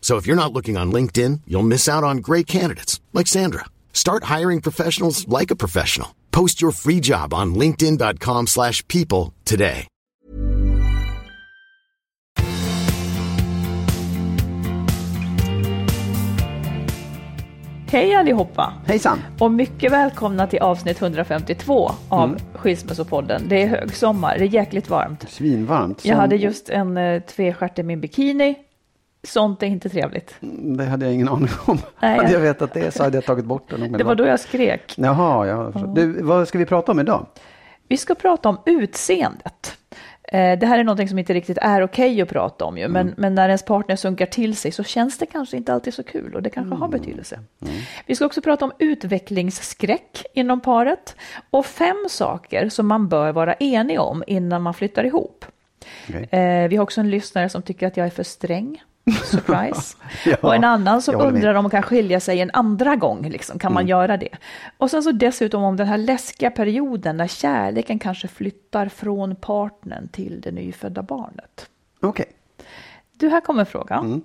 [0.00, 3.66] So if you're not looking on LinkedIn, you'll miss out on great candidates like Sandra.
[3.92, 6.14] Start hiring professionals like a professional.
[6.32, 9.86] Post your free job on linkedin.com/people slash people today.
[17.90, 18.72] Hej allihopa!
[18.86, 19.18] Hejsan!
[19.38, 22.38] Och mycket välkomna till avsnitt 152 av Mm.
[22.54, 23.42] Skilsmässopodden.
[23.48, 25.24] Det är högsommar, det är jäkligt varmt.
[25.30, 26.04] Svinvarmt.
[26.04, 28.54] Jag Som- hade just en eh, tvestjärt i min bikini.
[29.22, 30.34] Sånt är inte trevligt.
[30.76, 31.78] Det hade jag ingen aning om.
[32.00, 33.92] Nej, hade jag- jag vetat det så hade jag tagit bort den.
[33.92, 34.94] Det var då jag skrek.
[34.96, 35.72] Jaha, ja.
[35.94, 37.26] Du, vad ska vi prata om idag?
[37.88, 39.76] Vi ska prata om utseendet.
[40.22, 43.14] Eh, Det här är någonting som inte riktigt är okej att prata om ju, men,
[43.16, 46.34] men när ens partner sunkar till sig så känns det kanske inte alltid så kul
[46.34, 47.40] och det kanske har betydelse.
[48.06, 51.16] Vi ska också prata om utvecklingsskräck inom paret
[51.50, 55.44] och fem saker som man bör vara enig om innan man flyttar ihop.
[56.08, 56.28] Okej.
[56.40, 58.82] Eh, Vi har också en lyssnare som tycker att jag är för sträng.
[59.24, 59.96] Surprise.
[60.24, 63.28] Ja, och en annan som undrar om man kan skilja sig en andra gång.
[63.28, 63.58] Liksom.
[63.58, 63.88] Kan man Mm.
[63.90, 64.36] göra det?
[64.78, 70.08] Och sen så dessutom om den här läskiga perioden när kärleken kanske flyttar från partnern
[70.08, 71.70] till det nyfödda barnet.
[72.00, 72.26] Okej.
[73.12, 74.06] Du, här kommer frågan.
[74.06, 74.22] Mm.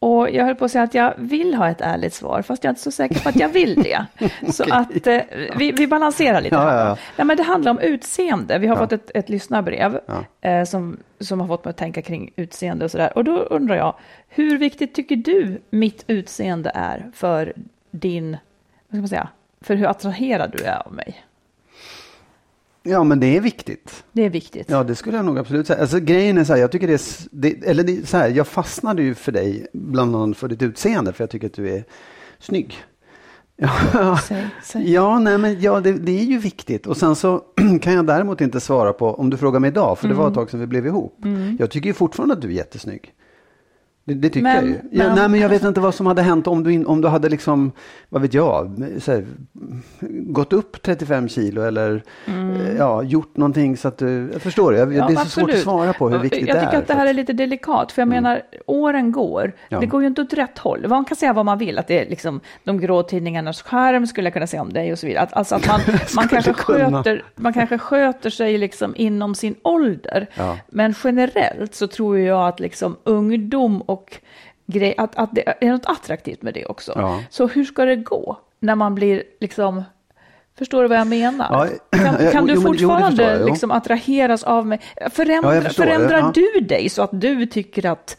[0.00, 2.68] Och jag höll på att säga att jag vill ha ett ärligt svar, fast jag
[2.68, 4.06] är inte så säker på att jag vill det.
[4.52, 5.20] Så att eh,
[5.56, 6.54] vi, vi balanserar lite.
[6.54, 6.96] Ja, ja, ja.
[7.16, 8.58] Nej, men det handlar om utseende.
[8.58, 10.00] Vi har fått ett, ett lyssnarbrev
[10.40, 13.18] eh, som, som har fått mig att tänka kring utseende och sådär.
[13.18, 13.94] Och då undrar jag,
[14.28, 17.52] hur viktigt tycker du mitt utseende är för
[17.90, 19.28] din, vad ska man säga,
[19.60, 21.24] för hur attraherad du är av mig?
[22.88, 24.04] Ja, men det är viktigt.
[24.12, 24.70] Det är viktigt.
[24.70, 25.80] Ja, det skulle jag nog absolut säga.
[25.80, 27.00] Alltså grejen är så här, jag tycker det är,
[27.30, 30.62] det, eller det, är så här, jag fastnade ju för dig, bland annat för ditt
[30.62, 31.84] utseende, för jag tycker att du är
[32.38, 32.74] snygg.
[33.92, 34.92] Ja, Säg, säg.
[34.92, 36.86] ja, nej, men ja, det, det är ju viktigt.
[36.86, 37.38] Och sen så
[37.82, 40.22] kan jag däremot inte svara på, om du frågar mig idag, för det Mm.
[40.22, 41.18] var ett tag sedan vi blev ihop.
[41.58, 43.12] Jag tycker ju fortfarande att du är jättesnygg.
[44.08, 44.74] Det, det tycker Men- jag ju.
[44.92, 47.00] Ja, men- Nej, men jag vet inte vad som hade hänt om du, in, om
[47.00, 47.72] du hade liksom,
[48.08, 49.26] vad vet jag, här,
[50.10, 54.78] gått upp 35 kilo eller eh, ja, gjort någonting så att du, jag förstår det,
[54.78, 56.64] jag, det är så svårt att svara på hur viktigt Jag det är.
[56.66, 59.52] tycker att det här är lite delikat, för jag menar, åren går.
[59.68, 59.80] Ja.
[59.80, 60.88] Det går ju inte åt rätt håll.
[60.88, 64.26] Man kan säga vad man vill, att det är liksom de grå tidningarnas skärm, skulle
[64.26, 65.22] jag kunna säga om dig och så vidare.
[65.22, 65.80] Att, alltså att man,
[66.16, 66.90] man, kanske kunna.
[66.98, 70.26] sköter, man kanske sköter sig liksom inom sin ålder.
[70.34, 70.58] Ja.
[70.68, 73.97] Men generellt så tror jag att liksom ungdom och
[74.66, 76.92] grej, att, att det är något attraktivt med det också.
[76.96, 77.22] Ja.
[77.30, 79.84] Så hur ska det gå när man blir liksom
[80.58, 81.46] Förstår du vad jag menar?
[81.50, 84.80] Ja, kan, ja, kan du jo, men- jo, det fortfarande jag, liksom attraheras av mig?
[85.10, 86.32] Förändra, Ja, jag det, förändrar ja.
[86.34, 88.16] du dig så att du tycker att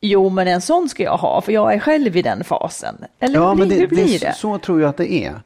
[0.00, 2.96] jo, men en sån ska jag ha, för jag är själv i den fasen?
[3.18, 4.32] Eller hur, blir, hur blir det?
[4.34, 5.40] Så, så tror jag att det är.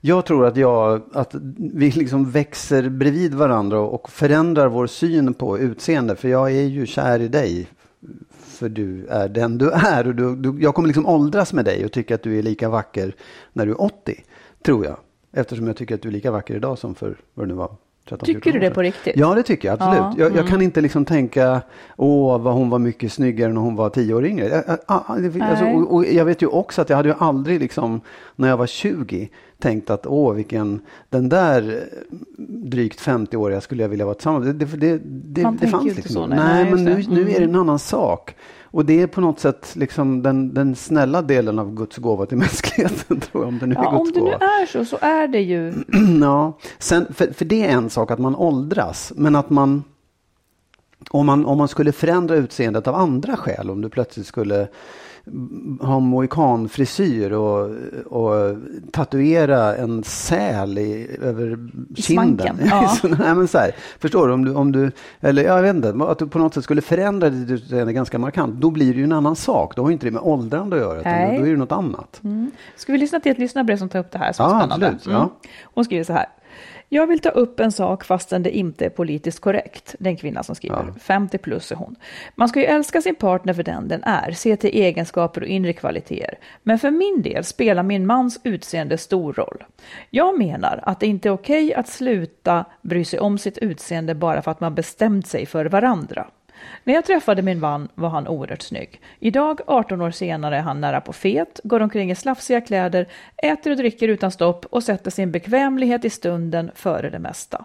[0.00, 1.34] Jag tror att, jag, att
[1.74, 6.16] vi liksom växer bredvid varandra och förändrar vår syn på utseende.
[6.16, 7.66] För jag är ju kär i dig.
[8.60, 10.06] För du är den du är.
[10.06, 12.68] Och du, du, jag kommer liksom åldras med dig och tycka att du är lika
[12.68, 13.14] vacker
[13.52, 14.24] när du är 80.
[14.64, 14.96] Tror jag.
[15.32, 17.76] Eftersom jag tycker att du är lika vacker idag som för vad det nu var.
[18.08, 19.16] 13, Tycker 14 du det på riktigt?
[19.16, 19.98] Ja, det tycker jag absolut.
[19.98, 20.50] Ja, Jag, jag mm.
[20.50, 21.62] kan inte liksom tänka,
[21.96, 24.48] åh, vad hon var mycket snyggare när hon var tio år yngre.
[24.48, 28.00] Jag, alltså, och, och jag vet ju också att jag hade ju aldrig liksom,
[28.40, 29.28] när jag var 20,
[29.58, 32.16] tänkt att åh, vilken, den där eh,
[32.48, 34.54] drygt 50-åriga skulle jag vilja vara tillsammans med.
[34.54, 37.24] Det, det, det, Man det fanns inte liksom så, nej, Nej, men nu, nu är
[37.24, 37.50] det Mm.
[37.54, 38.34] en annan sak.
[38.72, 42.38] Och det är på något sätt liksom den, den snälla delen av Guds gåva till
[42.44, 44.98] mänskligheten, tror jag, om det nu är Ja, om Guds det nu är så, så
[45.00, 45.72] är det ju.
[46.20, 49.84] Ja, sen, för, för det är en sak att man åldras, men att man
[51.10, 54.68] om man, om man skulle förändra utseendet av andra skäl, om du plötsligt skulle
[55.80, 57.70] ha mohikanfrisyr och,
[58.06, 58.56] och
[58.92, 62.58] tatuera en säl i, över I kinden.
[62.64, 62.88] ja.
[62.88, 64.34] Så, nej, men så här, förstår du?
[64.34, 67.30] Om du, om du, eller jag vet inte, att du på något sätt skulle förändra
[67.30, 69.76] ditt utseende ganska markant, då blir det ju en annan sak.
[69.76, 71.38] Då har ju inte det med åldrande att göra, utan Nej.
[71.38, 72.20] då är det något annat.
[72.76, 74.32] Ska vi lyssna till ett lyssnarbrev som tar upp det här?
[74.32, 74.86] Som Ja, spännande.
[74.86, 75.30] absolut, ja.
[75.62, 76.26] Hon skriver så här.
[76.92, 79.94] Jag vill ta upp en sak fastän det inte är politiskt korrekt.
[79.98, 80.92] Det är en kvinna som skriver.
[81.00, 81.96] 50 plus är hon.
[82.34, 85.72] Man ska ju älska sin partner för den den är, se till egenskaper och inre
[85.72, 86.38] kvaliteter.
[86.62, 89.64] Men för min del spelar min mans utseende stor roll.
[90.10, 94.42] Jag menar att det inte är okej att sluta bry sig om sitt utseende bara
[94.42, 96.26] för att man bestämt sig för varandra.
[96.84, 99.00] När jag träffade min man var han oerhört snygg.
[99.18, 103.70] Idag, 18 år senare, är han nära på fet, går omkring i slafsiga kläder, äter
[103.70, 107.64] och dricker utan stopp och sätter sin bekvämlighet i stunden före det mesta.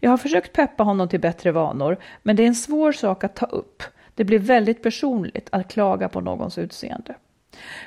[0.00, 3.34] Jag har försökt peppa honom till bättre vanor, men det är en svår sak att
[3.34, 3.82] ta upp.
[4.14, 7.14] Det blir väldigt personligt att klaga på någons utseende.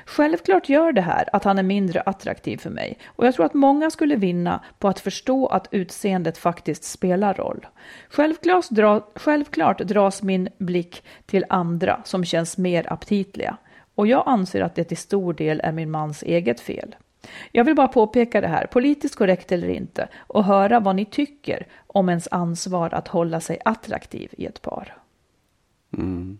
[0.04, 3.54] Självklart gör det här att han är mindre attraktiv för mig och jag tror att
[3.54, 7.66] många skulle vinna på att förstå att utseendet faktiskt spelar roll.
[8.08, 13.56] Självklart, dra, självklart dras min blick till andra som känns mer aptitliga
[13.94, 16.96] och jag anser att det till stor del är min mans eget fel.
[17.52, 21.66] Jag vill bara påpeka det här, politiskt korrekt eller inte, och höra vad ni tycker
[21.86, 24.96] om ens ansvar att hålla sig attraktiv i ett par.
[25.92, 26.38] Mm.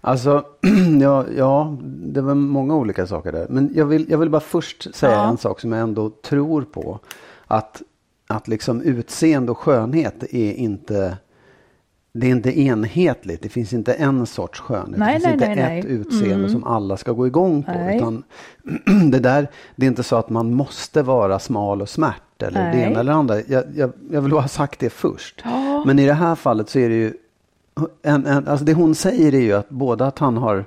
[0.00, 0.44] Alltså,
[1.00, 3.46] ja, ja, det var många olika saker där.
[3.50, 5.28] Men jag vill, jag vill bara först säga Ja.
[5.28, 7.00] en sak som jag ändå tror på.
[7.46, 7.82] Att,
[8.26, 11.18] att liksom utseende och skönhet är inte,
[12.12, 13.42] det är inte enhetligt.
[13.42, 14.98] Det finns inte en sorts skönhet.
[14.98, 17.90] Nej, det finns nej, inte nej, ett utseende som alla ska gå igång på.
[17.96, 18.22] Utan
[19.10, 22.78] det där, det är inte så att man måste vara smal och smärt eller det
[22.78, 23.40] ena eller andra.
[23.46, 25.42] Jag, jag, jag vill ha sagt det först.
[25.44, 25.84] Ja.
[25.86, 27.12] Men i det här fallet så är det ju
[28.02, 30.64] en, en, alltså det hon säger är ju att både att han har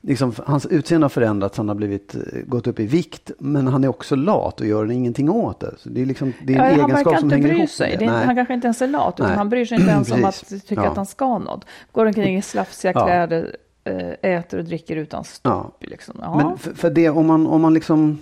[0.00, 3.84] Liksom, hans utseende har förändrats, han har blivit, eh, gått upp i vikt, men han
[3.84, 5.74] är också lat och gör ingenting åt det.
[5.78, 7.96] Så det är, liksom, det är en Ja, egenskap som hänger ihop sig.
[7.98, 9.36] Det inte- han kanske inte ens är lat, utan Nej.
[9.36, 10.86] han bryr sig inte ens om att tycka Ja.
[10.90, 11.64] att han ska något.
[11.92, 13.04] Går omkring i slafsiga Ja.
[13.06, 15.76] kläder, eh, äter och dricker utan stopp.
[15.84, 16.14] Liksom.
[16.36, 18.18] Men för, för det, om man, om man liksom...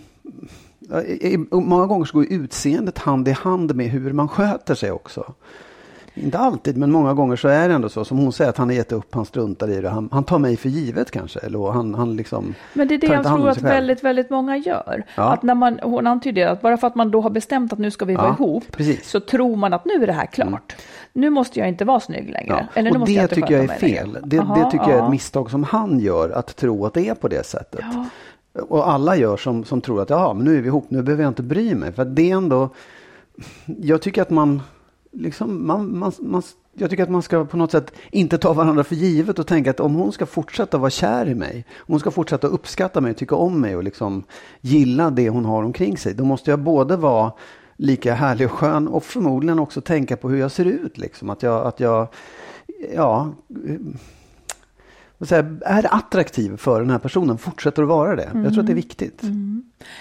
[1.50, 5.35] Många gånger så går utseendet hand i hand med hur man sköter sig också.
[6.15, 8.05] Inte alltid, men många gånger så är det ändå så.
[8.05, 9.89] Som hon säger, att han har gett upp, han struntar i det.
[9.89, 11.39] Han, han tar mig för givet kanske.
[11.39, 15.05] Eller han, han liksom Men det är det jag tror att väldigt, väldigt många gör.
[15.17, 15.33] Ja.
[15.33, 17.91] Att när man, hon antyder att bara för att man då har bestämt att nu
[17.91, 18.95] ska vi vara Ja, ihop, precis.
[18.95, 19.05] Mm.
[19.05, 20.77] så tror man att nu är det här klart.
[21.13, 22.69] Nu måste jag inte vara snygg längre.
[22.75, 22.81] Ja.
[22.81, 24.19] Eller nu och måste det jag inte tycker jag är fel.
[24.25, 27.09] Det, Aha, det tycker jag är ett misstag som han gör, att tro att det
[27.09, 27.85] är på det sättet.
[28.69, 31.23] Och alla gör som, som tror att ja, men nu är vi ihop, nu behöver
[31.23, 31.93] jag inte bry mig.
[31.93, 32.69] För det är ändå,
[33.65, 34.63] jag tycker att man,
[35.15, 36.43] liksom, man, man, man,
[36.75, 39.71] jag tycker att man ska på något sätt inte ta varandra för givet och tänka
[39.71, 43.15] att om hon ska fortsätta vara kär i mig, om hon ska fortsätta uppskatta mig,
[43.15, 44.25] tycka om mig och liksom
[44.61, 47.33] gilla det hon har omkring sig, då måste jag både vara
[47.77, 50.99] lika härlig och skön och förmodligen också tänka på hur jag ser ut.
[50.99, 51.31] Liksom.
[51.31, 52.09] Att jag, att jag
[52.95, 53.33] ja,
[55.19, 58.31] jag, är attraktiv för den här personen, fortsätter att vara det.
[58.35, 59.23] Jag tror att det är viktigt.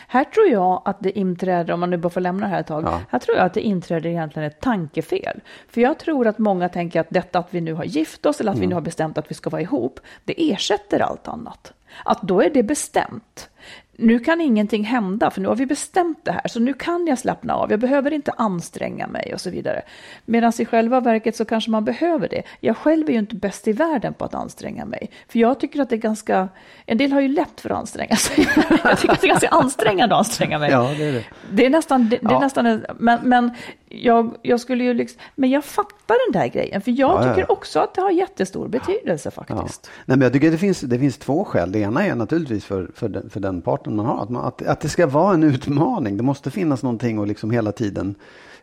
[0.08, 2.68] Här tror jag att det inträder, om man nu bara får lämna det här ett
[2.68, 3.02] tag, Ja.
[3.10, 5.42] här tror jag att det inträder egentligen ett tankefel.
[5.70, 8.52] För jag tror att många tänker att detta att vi nu har gift oss eller
[8.52, 11.74] att vi nu har bestämt att vi ska vara ihop, det ersätter allt annat.
[12.06, 13.50] Att då är det bestämt.
[13.98, 17.20] Nu kan ingenting hända, för nu har vi bestämt det här, så nu kan jag
[17.20, 17.72] slappna av.
[17.72, 19.82] Jag behöver inte anstränga mig och så vidare.
[20.26, 22.44] Medan i själva verket så kanske man behöver det.
[22.60, 25.10] Jag själv är ju inte bäst i världen på att anstränga mig.
[25.28, 26.50] För jag tycker att det är ganska,
[26.86, 28.48] en del har ju lätt för att anstränga sig.
[28.84, 30.72] jag tycker att det är ganska ansträngande att anstränga mig.
[30.72, 31.24] Ja, det är det.
[31.52, 32.40] Det är nästan, det, det är Ja.
[32.40, 33.52] nästan en, men, men
[33.90, 37.34] jag, jag skulle ju liksom, men jag fattar den där grejen, för jag Ja, ja,
[37.34, 37.54] tycker ja.
[37.54, 39.44] också att det har jättestor betydelse Ja.
[39.44, 39.90] faktiskt.
[40.06, 41.72] Nej, men jag tycker att det finns, det finns två skäl.
[41.72, 44.24] Det ena är naturligtvis för, för, den, för den parten man har.
[44.24, 46.18] Att, man, att, att det ska vara en utmaning.
[46.18, 48.16] Det måste finnas någonting och liksom hela tiden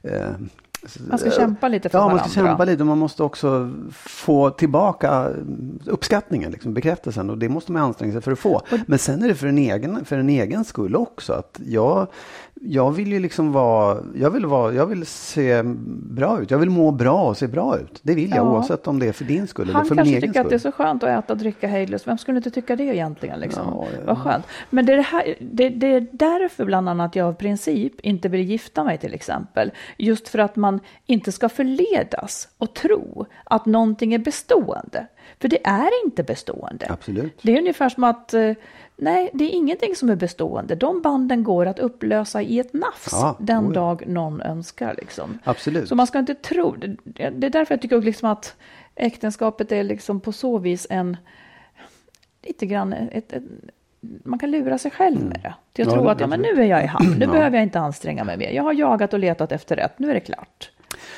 [0.02, 0.30] eh,
[1.08, 2.22] Man ska kämpa lite för ja, varandra.
[2.22, 2.84] man ska kämpa lite.
[2.84, 5.28] Man måste också få tillbaka
[5.86, 7.30] uppskattningen, liksom, bekräftelsen.
[7.30, 8.62] Och det måste man anstränga sig för att få.
[8.86, 11.32] Men sen är det för en egen, för en egen skull också.
[11.32, 12.06] Att jag,
[12.62, 15.62] jag vill ju liksom vara, jag vill vara, jag vill se
[16.11, 16.50] bra ut.
[16.50, 18.00] Jag vill må bra och se bra ut.
[18.02, 18.43] Det vill jag Ja.
[18.50, 20.49] oavsett om det är för din skull eller Han för min kanske egen tycker att
[20.49, 20.73] det är skull.
[20.73, 22.07] så skönt att äta och dricka hejdlöst.
[22.07, 23.40] Vem skulle inte tycka det egentligen?
[23.40, 23.62] Liksom?
[23.67, 23.99] Ja, ja.
[24.07, 24.47] Vad skönt.
[24.71, 28.29] Men det är, det, här, det, det är därför bland annat jag av princip inte
[28.29, 29.71] vill gifta mig till exempel.
[29.99, 35.07] Just för att man inte ska förledas och tro att någonting är bestående.
[35.40, 36.87] För det är inte bestående.
[36.88, 37.38] Absolut.
[37.42, 38.52] Det är ungefär som att eh,
[38.97, 40.75] nej, det är ingenting som är bestående.
[40.75, 43.80] De banden går att upplösa i ett nafs Ja, den oh ja.
[43.80, 44.94] dag någon önskar.
[44.99, 45.38] Liksom.
[45.44, 45.88] Absolut.
[45.88, 48.56] Så man ska inte tro, det, är därför jag tycker liksom att
[48.94, 51.16] äktenskapet är liksom på så vis en,
[52.42, 53.42] lite grann, ett, ett,
[54.00, 55.49] man kan lura sig själv med det.
[55.49, 57.32] Att Ja, tro att ja, men nu är jag i hamn, nu Ja.
[57.32, 58.50] behöver jag inte anstränga mig mer.
[58.50, 60.70] Jag har jagat och letat efter rätt, nu är det klart.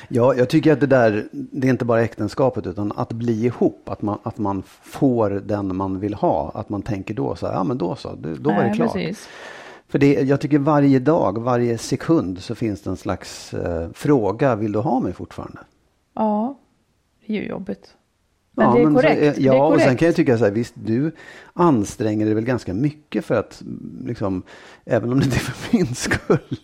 [0.07, 3.89] Ja, jag tycker att det där, det är inte bara äktenskapet utan att bli ihop,
[3.89, 7.53] att man, att man får den man vill ha, att man tänker då så här,
[7.53, 8.93] ja men då så, då var det klart.
[8.93, 9.29] Precis.
[9.87, 14.55] För det, jag tycker varje dag, varje sekund så finns det en slags eh, fråga,
[14.55, 15.59] vill du ha mig fortfarande?
[16.13, 16.59] Ja,
[17.27, 17.95] det är ju jobbigt.
[18.55, 19.35] Men Ja, det är så korrekt.
[19.35, 19.83] det Ja, är och korrekt.
[19.87, 21.11] sen kan jag tycka så här, visst du
[21.53, 24.43] anstränger dig väl ganska mycket för att, mm, liksom,
[24.85, 26.57] även om det inte är för min skull.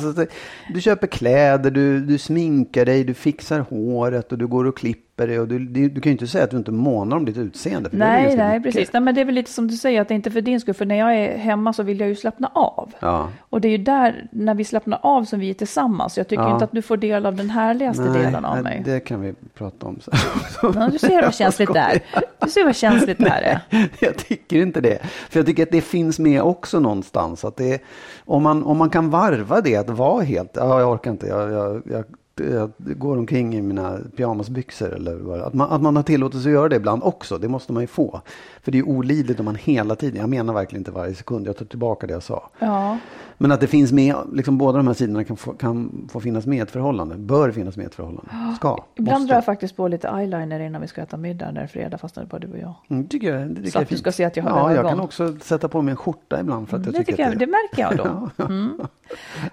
[0.14, 0.26] Så
[0.74, 5.07] du köper kläder, du, du sminkar dig, du fixar håret och du går och klipper
[5.26, 5.40] dig.
[5.40, 7.88] Och du, du, du kan ju inte säga att du inte månar om ditt utseende.
[7.88, 8.74] Det Nej, nej, mycket.
[8.74, 8.92] precis.
[8.92, 10.60] Nej, men det är väl lite som du säger, att det är inte för din
[10.60, 10.74] skull.
[10.74, 12.92] För när jag är hemma så vill jag ju slappna av.
[13.00, 13.28] Ja.
[13.40, 16.18] Och det är ju där, när vi slappnar av, som vi är tillsammans.
[16.18, 16.52] Jag tycker Ja.
[16.52, 18.82] inte att du får del av den härligaste delen av nej, mig.
[18.84, 20.14] det kan vi prata om sen.
[20.62, 22.00] Ja, du ser vad känsligt det är.
[22.40, 23.60] Du ser vad känsligt det här är.
[24.00, 24.98] Jag tycker inte det.
[25.30, 27.44] För jag tycker att det finns med också någonstans.
[27.44, 27.82] Att det
[28.24, 31.52] om, man, om man kan varva det, att vara helt, ja jag orkar inte, jag,
[31.52, 32.04] jag, jag,
[32.40, 34.94] jag går omkring i mina pyjamasbyxor.
[34.94, 37.72] Eller vad, att, man, att man har tillåtelse att göra det ibland också, det måste
[37.72, 38.20] man ju få.
[38.68, 41.46] För det är ju olidligt om man hela tiden, jag menar verkligen inte varje sekund,
[41.46, 42.50] jag tar tillbaka det jag sa.
[42.58, 42.98] Ja,
[43.38, 46.46] Men att det finns med, liksom båda de här sidorna kan få, kan få finnas
[46.46, 48.30] med i ett förhållande, bör finnas med i ett förhållande.
[48.56, 49.30] Ska, ibland måste.
[49.30, 51.98] drar jag faktiskt på lite eyeliner innan vi ska äta middag när det är fredag,
[51.98, 52.74] fast det är bara du och jag.
[52.88, 54.74] Mm, tycker jag, det tycker Så jag att du ska se att jag har Ja,
[54.74, 57.24] jag kan också sätta på mig en skjorta ibland för att jag Det, tycker tycker
[57.24, 58.44] att jag, det märker jag då.
[58.44, 58.80] Mm.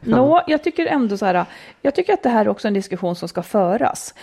[0.01, 1.45] Nå, jag tycker ändå så här,
[1.81, 4.13] jag tycker att det här är också en diskussion som ska föras.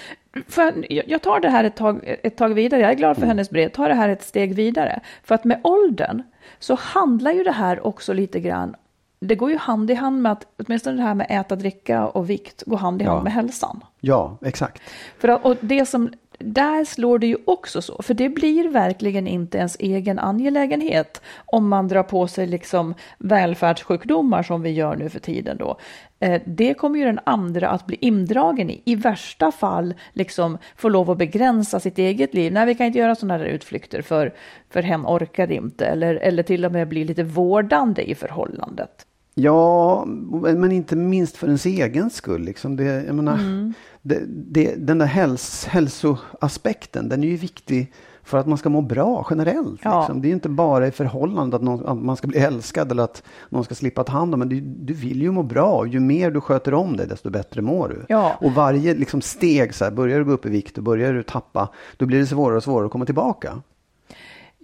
[0.48, 3.20] För jag tar det här ett tag, ett tag vidare, jag är glad Mm.
[3.20, 5.00] för hennes brev, tar det här ett steg vidare.
[5.24, 6.22] För att med åldern
[6.58, 8.74] så handlar ju det här också lite grann,
[9.20, 12.30] det går ju hand i hand med att, åtminstone det här med äta, dricka och
[12.30, 13.22] vikt, går hand i hand Ja.
[13.22, 13.80] med hälsan.
[14.00, 14.82] Ja, exakt.
[15.18, 16.12] För att, och det som,
[16.44, 21.68] där slår det ju också så, för det blir verkligen inte ens egen angelägenhet om
[21.68, 25.76] man drar på sig liksom välfärdssjukdomar som vi gör nu för tiden då.
[26.20, 28.82] Eh, Det kommer ju den andra att bli indragen i.
[28.84, 32.52] I värsta fall liksom få lov att begränsa sitt eget liv.
[32.52, 34.32] Nej, vi kan inte göra sådana där utflykter för,
[34.70, 35.86] för hen orkar inte.
[35.86, 39.06] Eller, eller till och med bli lite vårdande i förhållandet.
[39.34, 40.04] Ja,
[40.56, 42.42] men inte minst för ens egen skull.
[42.44, 42.76] Liksom.
[42.76, 43.74] Det, jag menar, Mm.
[44.02, 47.92] Det, det, den där häls, hälsoaspekten, den är ju viktig
[48.24, 49.80] för att man ska må bra generellt.
[49.84, 50.00] Ja.
[50.00, 50.22] Liksom.
[50.22, 53.22] Det är inte bara i förhållandet att, någon, att man ska bli älskad eller att
[53.48, 54.48] någon ska slippa ta hand om en.
[54.48, 55.86] Du, du vill ju må bra.
[55.86, 58.04] Ju mer du sköter om dig, desto bättre mår du.
[58.08, 58.36] Ja.
[58.40, 61.22] Och varje liksom, steg, så här, börjar du gå upp i vikt och börjar du
[61.22, 63.62] tappa, då blir det svårare och svårare att komma tillbaka.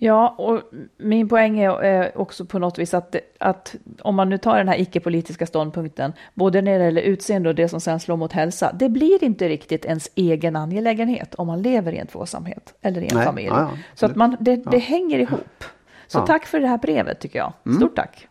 [0.00, 0.62] Ja, och
[0.96, 4.68] min poäng är eh, också på något vis att, att om man nu tar den
[4.68, 8.72] här icke-politiska ståndpunkten, både när det gäller utseende och det som sen slår mot hälsa,
[8.72, 13.08] det blir inte riktigt ens egen angelägenhet om man lever i en tvåsamhet eller i
[13.08, 13.46] en Nej, familj.
[13.48, 15.64] ja, ja, Så att man, det, det hänger ihop.
[16.06, 16.20] Så Ja.
[16.20, 16.26] Mm.
[16.26, 17.52] tack för det här brevet tycker jag.
[17.76, 18.28] Stort tack.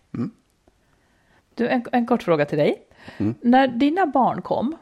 [1.55, 2.81] Du, en, en kort fråga till dig.
[3.17, 3.35] Mm.
[3.41, 4.75] När dina barn kom,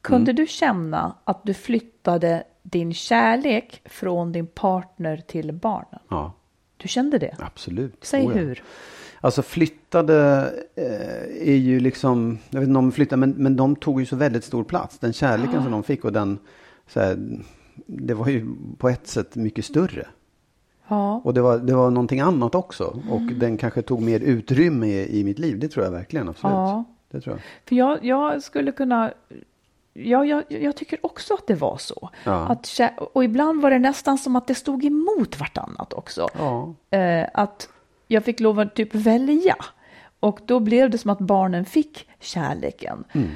[0.00, 6.00] kunde du känna att du flyttade din kärlek från din partner till barnen?
[6.08, 6.32] Ja,
[6.76, 7.36] Du kände det?
[7.38, 7.96] absolut.
[8.02, 8.38] Säg Oh ja.
[8.42, 8.62] hur.
[9.20, 13.76] Alltså flyttade eh, är ju liksom, jag vet inte om de flyttade, men, men de
[13.76, 14.98] tog ju så väldigt stor plats.
[14.98, 16.38] Den kärleken som de fick och den,
[16.86, 17.18] så här,
[17.86, 18.46] det var ju
[18.78, 20.06] på ett sätt mycket större.
[20.88, 21.20] Ja.
[21.24, 23.00] Och det var, det var någonting annat också.
[23.10, 25.58] Och den kanske tog mer utrymme i, i mitt liv.
[25.58, 26.52] Det tror jag verkligen, absolut.
[26.54, 26.84] Ja.
[27.10, 27.42] Det tror jag.
[27.68, 29.12] För jag, jag skulle kunna...
[29.94, 32.10] Ja, jag, jag tycker också att det var så.
[32.24, 32.46] Ja.
[32.48, 32.80] Att,
[33.12, 36.28] och ibland var det nästan som att det stod emot vartannat också.
[36.38, 36.74] Ja.
[36.98, 37.68] Eh, att
[38.08, 39.56] jag fick lov att typ välja.
[40.20, 43.04] Och då blev det som att barnen fick kärleken.
[43.12, 43.30] Mm.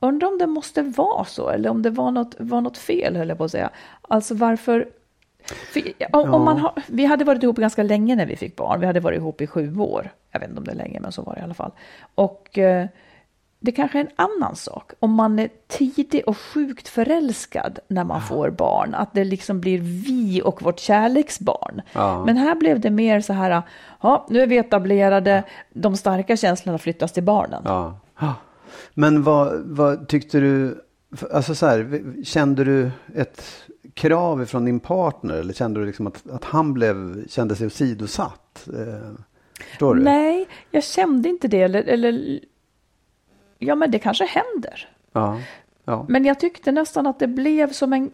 [0.00, 3.28] Undrar om det måste vara så, eller om det var något, var något fel, höll
[3.28, 3.70] jag på att säga.
[4.02, 4.88] Alltså varför...
[5.44, 5.82] För,
[6.12, 8.80] om, om man har, vi hade varit ihop ganska länge när vi fick barn.
[8.80, 10.10] Vi hade varit ihop i sju år.
[10.30, 11.72] Jag vet inte om det är länge, men så var det i alla fall.
[12.14, 12.86] Och eh,
[13.64, 14.92] det kanske är en annan sak.
[15.00, 18.94] Om man är tidig och sjukt förälskad när man får barn.
[18.94, 21.82] Att det liksom blir vi och vårt kärleksbarn.
[21.92, 22.24] Ja.
[22.24, 23.62] Men här blev det mer så här,
[24.00, 25.42] ja, nu är vi etablerade,
[25.72, 27.62] de starka känslorna flyttas till barnen.
[27.64, 27.98] Ja.
[28.94, 30.84] Men vad, vad tyckte du,
[31.32, 33.42] alltså så här, kände du ett
[33.94, 38.68] krav från din partner eller kände du liksom att, att han blev, kände sig åsidosatt?
[38.68, 39.10] Eh,
[39.70, 40.02] förstår du?
[40.02, 41.60] Nej, jag kände inte det.
[41.60, 42.40] Eller, eller,
[43.64, 44.88] ja, men det kanske händer.
[45.12, 45.40] Ja.
[45.84, 46.06] Ja.
[46.08, 48.10] Men jag tyckte nästan att det blev som en...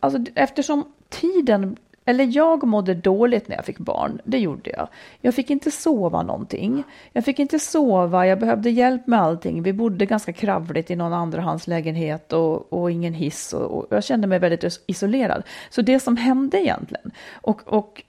[0.00, 4.88] Alltså eftersom tiden eller jag mådde dåligt när jag fick barn, det gjorde jag.
[5.20, 6.84] Jag fick inte sova någonting.
[7.12, 9.62] Jag fick inte sova, jag behövde hjälp med allting.
[9.62, 14.26] Vi bodde ganska kravligt i någon andrahandslägenhet och, och ingen hiss och, och jag kände
[14.26, 15.42] mig väldigt isolerad.
[15.70, 18.02] Så det som hände egentligen, och, och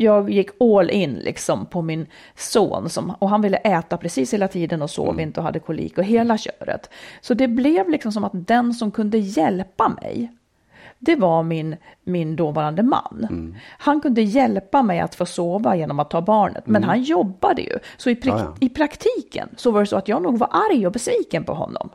[0.00, 4.48] jag gick all in liksom på min son som, och han ville äta precis hela
[4.48, 5.20] tiden och sov mm.
[5.20, 6.90] inte och hade kolik och hela köret.
[7.20, 10.32] Så det blev liksom som att den som kunde hjälpa mig,
[10.98, 13.26] det var min, min dåvarande man.
[13.30, 13.54] Mm.
[13.78, 16.88] Han kunde hjälpa mig att få sova genom att ta barnet, men mm.
[16.88, 17.78] han jobbade ju.
[17.96, 18.56] Så i, pra ja, ja.
[18.60, 21.90] i praktiken så var det så att jag nog var arg och besviken på honom.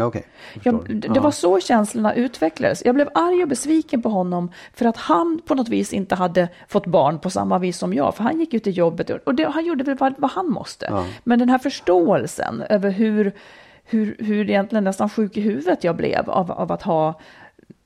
[0.00, 0.22] Okay,
[0.62, 2.82] jag, det var så känslorna utvecklades.
[2.84, 6.48] Jag blev arg och besviken på honom för att han på något vis inte hade
[6.68, 8.14] fått barn på samma vis som jag.
[8.14, 10.86] För han gick ut till jobbet och det, han gjorde väl vad, vad han måste.
[10.90, 11.04] Ja.
[11.24, 13.32] Men den här förståelsen över hur,
[13.84, 17.20] hur, hur egentligen nästan sjuk i huvudet jag blev av, av att ha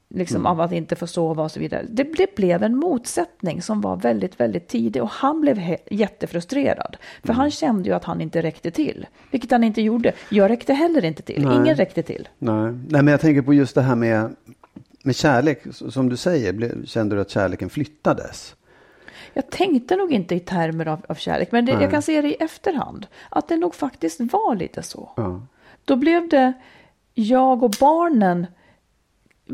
[0.08, 0.46] liksom mm.
[0.46, 1.86] av att inte få sova och så vidare.
[1.88, 6.96] Det, det, blev en motsättning som var väldigt, väldigt tidig och han blev jättefrustrerad.
[7.22, 7.36] För mm.
[7.36, 10.12] han kände ju att han inte räckte till, vilket han inte gjorde.
[10.28, 11.56] Jag räckte heller inte till, Nej.
[11.56, 12.28] ingen räckte till.
[12.38, 12.72] Nej.
[12.72, 14.36] Nej, men jag tänker på just det här med,
[15.02, 18.54] med kärlek, som du säger, kände du att kärleken flyttades?
[19.32, 22.28] Jag tänkte nog inte i termer av, av kärlek, men det, jag kan se det
[22.28, 25.10] i efterhand, att det nog faktiskt var lite så.
[25.16, 25.42] Ja.
[25.84, 26.52] Då blev det
[27.14, 28.46] jag och barnen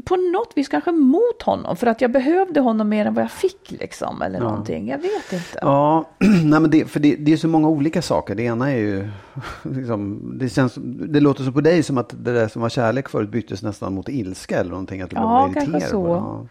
[0.05, 3.31] på något vis kanske mot honom för att jag behövde honom mer än vad jag
[3.31, 4.45] fick liksom eller ja.
[4.45, 4.89] någonting.
[4.89, 5.59] Jag vet inte.
[5.63, 8.35] Ja, nej men det, för det, det är så många olika saker.
[8.35, 9.09] Det ena är ju,
[9.63, 13.09] liksom, det, känns, det låter så på dig som att det där som var kärlek
[13.09, 15.01] förut byttes nästan mot ilska eller någonting.
[15.01, 16.07] Att du ja, blev kanske så.
[16.07, 16.47] Ja.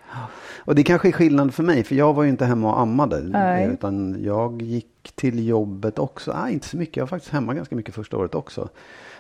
[0.57, 3.21] Och det kanske är skillnad för mig, för jag var ju inte hemma och ammade.
[3.21, 3.69] Nej.
[3.73, 6.33] Utan jag gick till jobbet också.
[6.43, 6.97] Nej, inte så mycket.
[6.97, 8.69] Jag var faktiskt hemma ganska mycket första året också.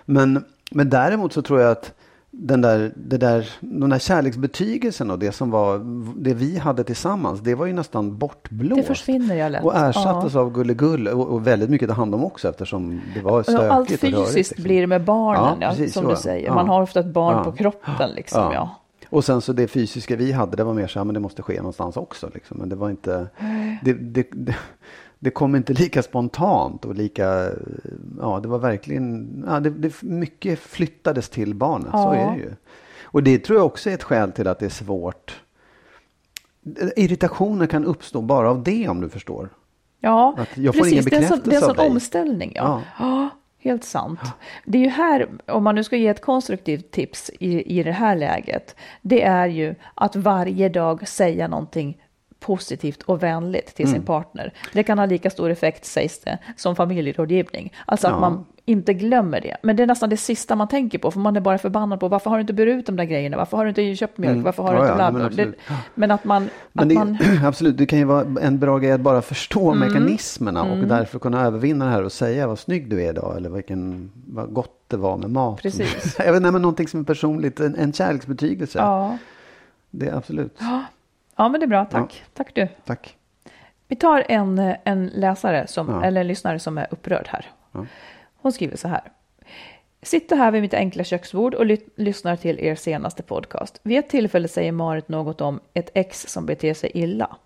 [0.05, 1.93] Men, men däremot så tror jag att
[2.33, 5.77] den där, det där, den där kärleksbetygelsen och det som var
[6.15, 8.81] det vi hade tillsammans, det var ju nästan bortblåst.
[8.81, 9.63] Det försvinner ju lätt.
[9.63, 10.39] Och ersattes ja.
[10.39, 13.89] av gulligull och, och väldigt mycket ta hand om också eftersom det var stökigt Allt
[13.89, 14.63] fysiskt och rörigt, liksom.
[14.63, 16.47] blir det med barnen, ja, precis, som du säger.
[16.47, 16.55] Ja.
[16.55, 18.53] Man har ofta ett barn på kroppen liksom.
[18.53, 18.75] Ja.
[19.09, 21.41] Och sen så det fysiska vi hade, det var mer så här, men det måste
[21.41, 22.29] ske någonstans också.
[22.33, 22.57] Liksom.
[22.57, 23.27] Men det var inte,
[23.83, 24.55] det, det, det,
[25.21, 27.51] det kom inte lika spontant och lika,
[28.19, 32.03] ja det var verkligen, ja, det, det mycket flyttades till barnet, ja.
[32.03, 32.55] så är det ju.
[33.03, 35.41] Och det tror jag också är ett skäl till att det är svårt.
[36.95, 39.49] Irritationer kan uppstå bara av det om du förstår.
[39.99, 41.05] Ja, att jag får precis.
[41.05, 42.51] Det är en sån, det är en sån omställning.
[42.55, 42.81] Ja.
[42.99, 43.29] ja.
[43.57, 44.19] Helt sant.
[44.65, 47.91] Det är ju här, om man nu ska ge ett konstruktivt tips i, i det
[47.91, 52.00] här läget, det är ju att varje dag säga någonting
[52.41, 53.95] positivt och vänligt till mm.
[53.95, 54.53] sin partner.
[54.73, 57.73] Det kan ha lika stor effekt, sägs det, som familjerådgivning.
[57.85, 58.13] Alltså ja.
[58.13, 59.57] att man inte glömmer det.
[59.63, 62.07] Men det är nästan det sista man tänker på, för man är bara förbannad på
[62.07, 63.37] varför har du inte burit ut de där grejerna?
[63.37, 64.33] Varför har du inte köpt mjölk?
[64.33, 64.43] Mm.
[64.43, 65.55] Varför har ja, du inte bla, bla, men,
[65.95, 66.49] men, att man...
[66.73, 67.17] Men det, man...
[67.45, 69.87] Absolut, det kan ju vara en bra grej att bara förstå mm.
[69.87, 70.87] mekanismerna och mm.
[70.87, 74.53] därför kunna övervinna det här och säga vad snygg du är idag eller vilken, vad
[74.53, 75.61] gott det var med mat.
[75.61, 76.15] Precis.
[76.19, 78.79] Jag vet inte, men någonting som är personligt, en, en kärleksbetygelse.
[78.79, 79.17] Ja.
[79.89, 80.55] Det är absolut.
[80.59, 80.83] Ja.
[81.41, 81.85] Ja, men det är bra.
[81.85, 82.23] Tack.
[82.23, 82.29] Ja.
[82.33, 82.67] Tack du.
[82.85, 83.17] Tack.
[83.87, 86.03] Vi tar en, en läsare, som, ja.
[86.03, 87.45] eller en lyssnare som är upprörd här.
[88.35, 89.01] Hon skriver så här.
[90.03, 93.79] Sitter här vid mitt enkla köksbord och ly lyssnar till er senaste podcast.
[93.83, 97.37] Vid ett tillfälle säger Marit något om ett ex som beter sig illa.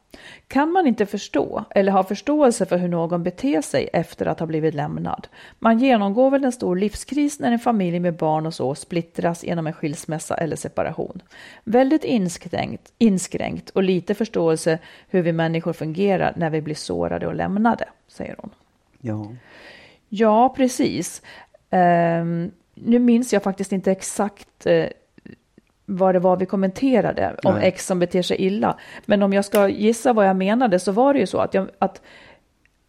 [0.47, 4.47] Kan man inte förstå eller ha förståelse för hur någon beter sig efter att ha
[4.47, 5.27] blivit lämnad?
[5.59, 9.67] Man genomgår väl en stor livskris när en familj med barn och så splittras genom
[9.67, 11.21] en skilsmässa eller separation.
[11.63, 17.35] Väldigt inskränkt, inskränkt och lite förståelse hur vi människor fungerar när vi blir sårade och
[17.35, 18.49] lämnade, säger hon.
[19.01, 19.27] Ja.
[20.09, 21.21] Ja, precis.
[21.75, 24.85] Um, nu minns jag faktiskt inte exakt uh,
[25.85, 27.67] vad det var vi kommenterade om Nej.
[27.67, 28.77] ex som beter sig illa.
[29.05, 31.69] Men om jag ska gissa vad jag menade så var det ju så att, jag,
[31.79, 32.01] att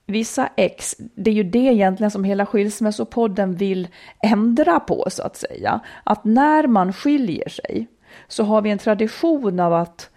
[0.07, 3.89] vissa ex, det är ju det egentligen som hela skilsmässopodden vill
[4.23, 5.81] ändra på så att säga.
[6.05, 7.87] Att när man skiljer sig
[8.29, 10.11] så har vi en tradition av att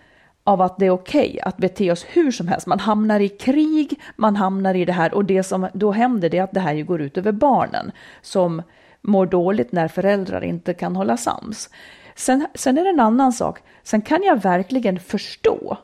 [0.50, 2.68] av att det är okej okay att bete oss hur som helst.
[2.68, 6.38] Man hamnar i krig, man hamnar i det här och det som då händer det
[6.38, 8.62] är att det här ju går ut över barnen som
[9.02, 11.70] mår dåligt när föräldrar inte kan hålla sams.
[12.16, 13.60] Sen, sen är det en annan sak.
[13.84, 15.78] Sen kan jag verkligen förstå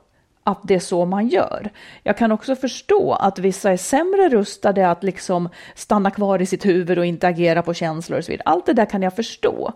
[0.44, 1.70] att det är så man gör.
[2.04, 6.66] Jag kan också förstå att vissa är sämre rustade att liksom stanna kvar i sitt
[6.66, 8.50] huvud och inte agera på känslor och så vidare.
[8.50, 9.74] Allt det där kan jag förstå.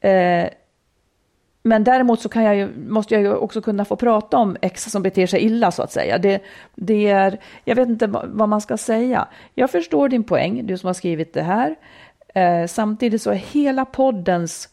[0.00, 0.46] Eh,
[1.62, 4.84] men däremot så kan jag ju, måste jag ju också kunna få prata om ex
[4.84, 6.18] som beter sig illa så att säga.
[6.18, 6.42] Det,
[6.74, 9.26] det är, jag vet inte vad man ska säga.
[9.54, 11.76] Jag förstår din poäng, du som har skrivit det här.
[12.34, 14.68] Eh, samtidigt så är hela poddens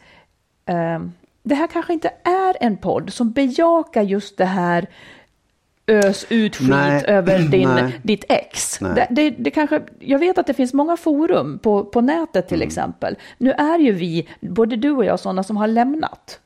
[0.65, 0.99] eh,
[1.43, 4.87] det här kanske inte är en podd som bejakar just det här
[5.87, 7.03] ös ut skit Nej.
[7.07, 7.99] över din, Nej.
[8.03, 8.79] ditt ex.
[8.79, 12.57] Det, det, det kanske, jag vet att det finns många forum på, på nätet till
[12.57, 12.67] Mm.
[12.67, 13.15] exempel.
[13.37, 16.39] Nu är ju vi, både du och jag, sådana som har lämnat.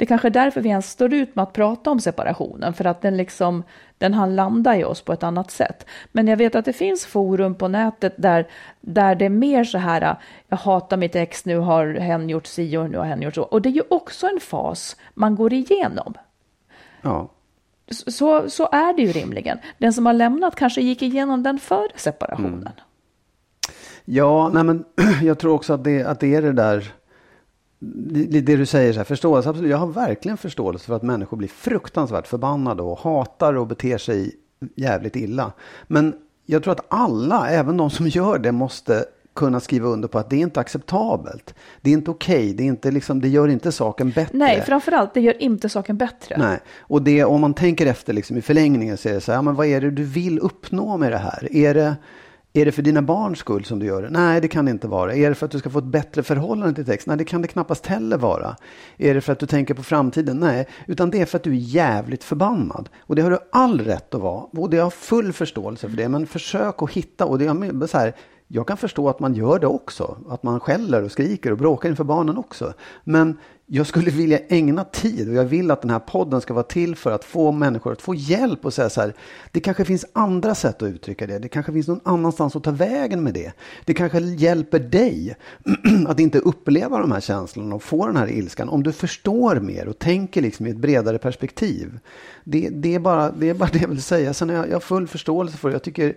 [0.00, 2.84] Det är kanske är därför vi ens står ut med att prata om separationen, för
[2.84, 3.62] att den liksom,
[3.98, 5.86] den har landat i oss på ett annat sätt.
[6.12, 8.48] Men jag vet att det finns forum på nätet där,
[8.80, 10.16] där det är mer så här,
[10.48, 13.42] jag hatar mitt ex, nu har hen gjort si och nu har hen gjort så.
[13.42, 16.14] Och det är ju också en fas man går igenom.
[17.02, 17.28] Ja.
[17.90, 19.58] Så, så är det ju rimligen.
[19.78, 22.72] Den som har lämnat kanske gick igenom den före separationen.
[24.04, 24.84] Ja, nej men
[25.22, 26.92] jag tror också att det, att det är det där,
[27.82, 29.70] det, det du säger, så här, förståelse, absolut.
[29.70, 34.32] Jag har verkligen förståelse för att människor blir fruktansvärt förbannade och hatar och beter sig
[34.74, 35.52] jävligt illa.
[35.86, 36.14] Men
[36.46, 40.30] jag tror att alla, även de som gör det, måste kunna skriva under på att
[40.30, 41.54] det är inte acceptabelt.
[41.80, 44.38] Det är inte okej, det, är inte liksom, det gör inte saken bättre.
[44.38, 46.36] Nej, framförallt, det gör inte saken bättre.
[46.38, 49.38] Nej, och det, om man tänker efter liksom, i förlängningen så är det så här,
[49.38, 51.56] ja, men vad är det du vill uppnå med det här?
[51.56, 51.96] Är det,
[52.52, 54.10] är det för dina barns skull som du gör det?
[54.10, 55.14] Nej, det kan det inte vara.
[55.14, 57.06] Är det för att du ska få ett bättre förhållande till text?
[57.06, 58.56] Nej, det kan det knappast heller vara.
[58.96, 60.40] Är det för att du tänker på framtiden?
[60.40, 62.88] Nej, utan det är för att du är jävligt förbannad.
[63.00, 64.42] Och det har du all rätt att vara.
[64.42, 66.08] Och det har full förståelse för det.
[66.08, 68.14] Men försök att hitta, och det är så här,
[68.48, 70.18] jag kan förstå att man gör det också.
[70.28, 72.72] Att man skäller och skriker och bråkar inför barnen också.
[73.04, 73.38] Men
[73.72, 76.96] jag skulle vilja ägna tid och jag vill att den här podden ska vara till
[76.96, 79.14] för att få människor att få hjälp och säga så här.
[79.50, 81.38] Det kanske finns andra sätt att uttrycka det.
[81.38, 83.52] Det kanske finns någon annanstans att ta vägen med det.
[83.84, 85.36] Det kanske hjälper dig
[86.06, 88.68] att inte uppleva de här känslorna och få den här ilskan.
[88.68, 91.98] Om du förstår mer och tänker liksom i ett bredare perspektiv.
[92.44, 94.34] Det, det, är, bara, det är bara det jag vill säga.
[94.34, 95.74] Sen har jag, jag har full förståelse för det.
[95.74, 96.14] Jag tycker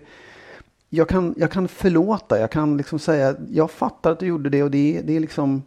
[0.90, 4.62] jag kan, jag kan förlåta, jag kan liksom säga, jag fattar att du gjorde det
[4.62, 5.62] och det, det är liksom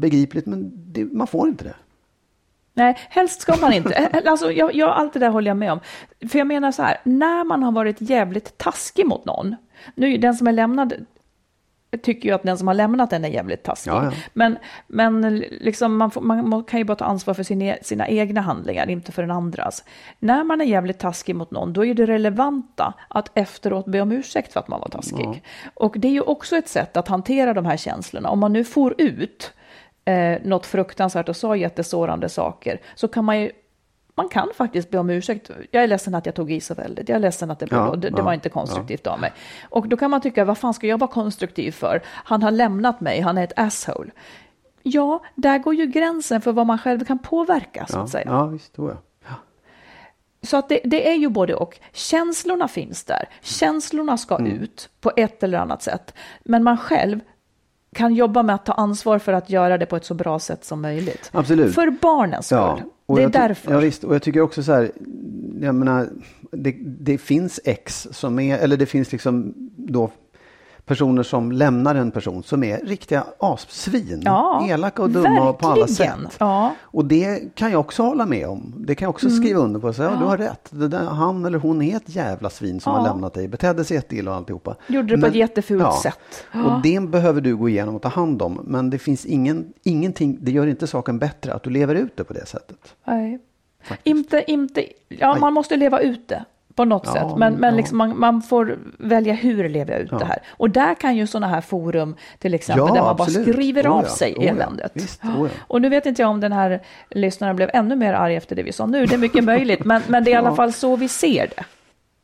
[0.00, 1.74] begripligt, men det, man får inte det.
[2.74, 3.94] Nej, helst ska man inte.
[3.94, 5.80] Eh, Alltså, jag, jag, allt det där håller jag med om.
[6.28, 9.56] För jag menar så här, när man har varit jävligt taskig mot någon,
[9.94, 10.94] nu den som är lämnad
[12.02, 13.90] tycker ju att den som har lämnat den är jävligt taskig.
[13.90, 14.12] Ja, ja.
[14.32, 18.40] Men, men liksom man, får, man kan ju bara ta ansvar för sina, sina egna
[18.40, 19.84] handlingar, inte för den andras.
[20.18, 24.12] När man är jävligt taskig mot någon, då är det relevanta att efteråt be om
[24.12, 25.42] ursäkt för att man var taskig.
[25.74, 28.28] Och det är ju också ett sätt att hantera de här känslorna.
[28.30, 29.52] Om man nu får ut
[30.10, 33.52] eh, något fruktansvärt och sa jättesårande saker, så kan man ju
[34.14, 35.50] man kan faktiskt be om ursäkt.
[35.70, 37.08] Jag är ledsen att jag tog i så väldigt.
[37.08, 39.32] Jag är ledsen att det Ja, det, det ja, var inte konstruktivt av mig.
[39.68, 42.02] Och då kan man tycka, vad fan ska jag vara konstruktiv för?
[42.06, 44.10] Han har lämnat mig, han är ett asshole.
[44.82, 48.24] Ja, där går ju gränsen för vad man själv kan påverka, så Ja, att säga.
[48.26, 48.98] ja visst, tror jag.
[49.28, 49.34] Ja.
[50.42, 51.78] Så att det, det är ju både och.
[51.92, 53.28] Känslorna finns där.
[53.40, 54.52] Känslorna ska Mm.
[54.52, 56.14] ut på ett eller annat sätt.
[56.44, 57.20] Men man själv
[57.92, 60.64] kan jobba med att ta ansvar för att göra det på ett så bra sätt
[60.64, 61.30] som möjligt.
[61.32, 61.74] Absolut.
[61.74, 62.82] För barnens skull.
[63.06, 63.72] och det är därför.
[63.72, 64.90] Ja, visst, och jag tycker också så här,
[65.60, 66.08] jag menar,
[66.52, 70.10] det, det finns ex som är, eller det finns liksom då
[70.90, 74.22] personer som lämnar en person som är riktiga assvin.
[74.24, 76.00] Ja, Elaka och dumma på alla sätt.
[76.00, 76.28] verkligen.
[76.38, 76.74] Ja.
[76.80, 78.74] Och det kan jag också hålla med om.
[78.76, 79.38] Det kan jag också Mm.
[79.42, 79.92] skriva under på.
[79.92, 80.68] Så, ja, Du har rätt.
[80.70, 82.98] Där, han eller hon är ett jävla svin som Ja.
[82.98, 83.48] har lämnat dig.
[83.48, 84.76] Betedde sig jätteilla och alltihopa.
[84.86, 86.44] Gjorde det på ett jättefult sätt.
[86.52, 88.60] Och det behöver du gå igenom och ta hand om.
[88.64, 92.24] Men det finns ingen, ingenting, det gör inte saken bättre att du lever ut det
[92.24, 92.94] på det sättet.
[93.06, 93.38] Nej.
[94.04, 97.36] Inte, inte, ja, man måste leva ut det på något Ja, sätt.
[97.36, 97.76] Men, men ja.
[97.76, 100.38] liksom man, man får välja hur lever jag ut det här.
[100.50, 103.46] Och där kan ju sådana här forum till exempel, Ja, där man absolut.
[103.46, 104.50] bara skriver Oh av ja, sig oh ja.
[104.50, 104.92] eländet.
[104.94, 105.48] Visst, oh ja.
[105.68, 106.80] Och nu vet inte jag om den här
[107.10, 109.06] lyssnaren blev ännu mer arg efter det vi sa nu.
[109.06, 110.54] Det är mycket möjligt, men, men det är i alla Ja.
[110.54, 111.64] fall så vi ser det.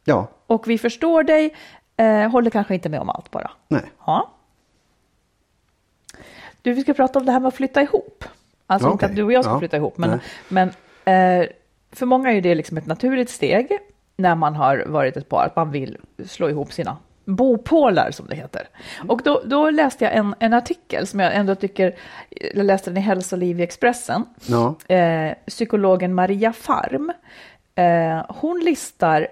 [0.04, 1.54] Ja, Och vi förstår dig,
[1.96, 3.50] eh, håller kanske inte med om allt bara.
[3.68, 3.82] nej.
[4.06, 4.30] Ja.
[6.62, 8.24] Du, vi ska prata om det här med att flytta ihop.
[8.66, 9.10] Alltså inte Okej.
[9.10, 9.58] att du och jag ska Ja.
[9.58, 10.68] flytta ihop, men, men
[11.04, 11.46] eh,
[11.92, 13.78] för många är det liksom ett naturligt steg
[14.16, 18.36] när man har varit ett par, att man vill slå ihop sina bopålar som det
[18.36, 18.68] heter.
[19.08, 21.94] Och då, då läste jag en, en artikel som jag ändå tycker,
[22.54, 24.74] jag läste den i Hälsoliv i Expressen, Ja.
[24.94, 27.12] eh, psykologen Maria Farm.
[27.74, 29.26] Eh, hon listar,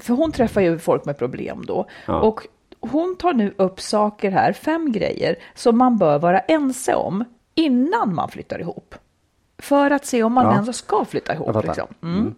[0.00, 2.20] för hon träffar ju folk med problem då, Ja.
[2.20, 2.46] och
[2.80, 8.14] hon tar nu upp saker här, fem grejer, som man bör vara ense om innan
[8.14, 8.94] man flyttar ihop.
[9.58, 10.52] För att se om man Ja.
[10.52, 11.64] ens ska flytta ihop.
[11.64, 11.86] Liksom.
[12.02, 12.34] Mm.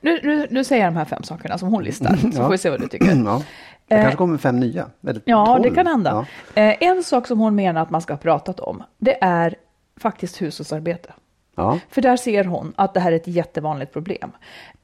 [0.00, 2.42] Nu, nu, nu säger jag de här fem sakerna som hon listar, så Ja.
[2.42, 3.22] får vi se vad du tycker.
[3.24, 3.42] ja.
[3.88, 4.86] Det kanske kommer fem nya.
[5.08, 5.62] Eller Ja, tolv.
[5.62, 6.26] det kan hända.
[6.54, 6.62] Ja.
[6.62, 9.54] Eh, en sak som hon menar att man ska ha pratat om, det är
[10.00, 11.12] faktiskt hushållsarbete.
[11.56, 11.78] Ja.
[11.90, 14.30] För där ser hon att det här är ett jättevanligt problem.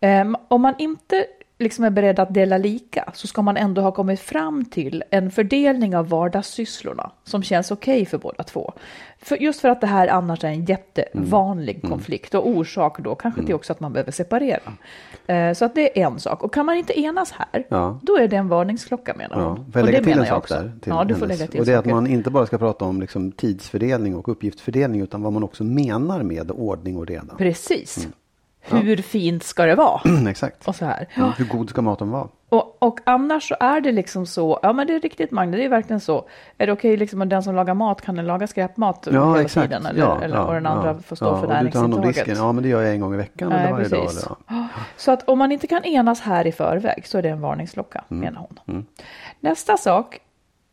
[0.00, 1.26] Ehm, om man inte
[1.62, 5.30] liksom är beredd att dela lika så ska man ändå ha kommit fram till en
[5.30, 8.72] fördelning av vardagssysslorna som känns okej okay för båda två.
[9.18, 11.90] För just för att det här annars är en jättevanlig mm.
[11.90, 13.46] konflikt och orsak då kanske mm.
[13.46, 14.72] till också att man behöver separera.
[15.26, 16.42] Eh, så att det är en sak.
[16.42, 17.98] Och kan man inte enas här, ja.
[18.02, 19.56] då är det en varningsklocka menar hon.
[19.58, 19.72] Ja.
[19.72, 20.72] Får jag lägga till en sak där?
[20.84, 23.00] Ja, du får lägga till Och det är att man inte bara ska prata om
[23.00, 27.34] liksom tidsfördelning och uppgiftsfördelning utan vad man också menar med ordning och reda.
[27.38, 27.98] Precis.
[27.98, 28.12] Mm.
[28.62, 29.02] Hur ja.
[29.02, 30.00] fint ska det vara?
[30.28, 30.68] Exakt.
[30.68, 31.08] Och så här.
[31.14, 32.28] Ja, hur god ska maten vara?
[32.48, 35.64] Och, och, annars så är det liksom så, ja men det är riktigt Magne, det
[35.64, 36.28] är verkligen så.
[36.58, 39.32] Är det okej okay, liksom att den som lagar mat, kan den laga skräpmat ja,
[39.32, 39.66] hela exakt.
[39.66, 39.86] tiden?
[39.86, 42.28] Eller, ja, eller, ja, och den andra ja, får stå ja, för näringsintaget?
[42.36, 44.24] Ja, men det gör jag en gång i veckan Nej, eller varje precis.
[44.24, 44.36] dag.
[44.48, 47.40] Eller, Så att om man inte kan enas här i förväg så är det en
[47.40, 48.20] varningsklocka, mm.
[48.20, 48.74] menar hon.
[48.74, 48.86] Mm.
[49.40, 50.18] Nästa sak,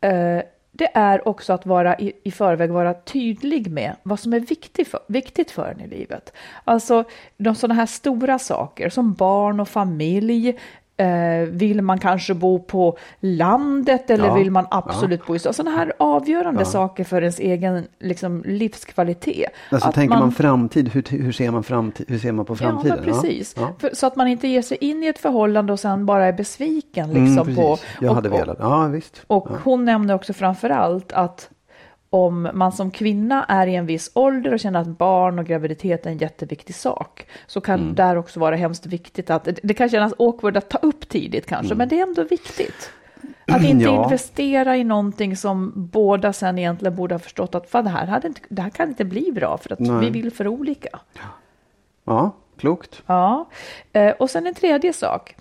[0.00, 0.42] eh,
[0.80, 4.88] det är också att vara i, i förväg vara tydlig med vad som är viktigt
[4.88, 6.32] för, viktigt för en i livet.
[6.64, 7.04] Alltså
[7.36, 10.58] de sådana här stora saker som barn och familj,
[11.00, 15.26] Eh, vill man kanske bo på landet eller ja, vill man absolut ja.
[15.26, 15.56] bo i stad?
[15.56, 16.64] Sådana här avgörande ja.
[16.64, 19.50] saker för ens egen liksom, livskvalitet.
[19.70, 22.56] Alltså att tänker man, man framtid, hur, hur, ser man framtid, hur ser man på
[22.56, 22.98] framtiden?
[23.06, 23.54] Ja, precis.
[23.78, 26.32] För, så att man inte ger sig in i ett förhållande och sen bara är
[26.32, 27.10] besviken.
[27.10, 29.22] Mm, liksom, mm, på, Jag hade velat, ja visst.
[29.26, 31.50] Och hon nämner också framför allt att
[32.10, 36.06] om man som kvinna är i en viss ålder och känner att barn och graviditet
[36.06, 37.94] är en jätteviktig sak, så kan mm.
[37.94, 41.66] där också vara hemskt viktigt att, det kan kännas awkward att ta upp tidigt kanske,
[41.66, 41.78] mm.
[41.78, 42.90] men det är ändå viktigt.
[43.46, 44.04] Att inte ja.
[44.04, 48.28] investera i någonting som båda sen egentligen borde ha förstått att fan, det, här hade
[48.28, 50.00] inte, det här kan inte bli bra för att Nej.
[50.00, 50.98] vi vill för olika.
[52.04, 53.02] Ja, klokt.
[53.06, 53.48] Ja,
[53.92, 55.36] eh, och sen en tredje sak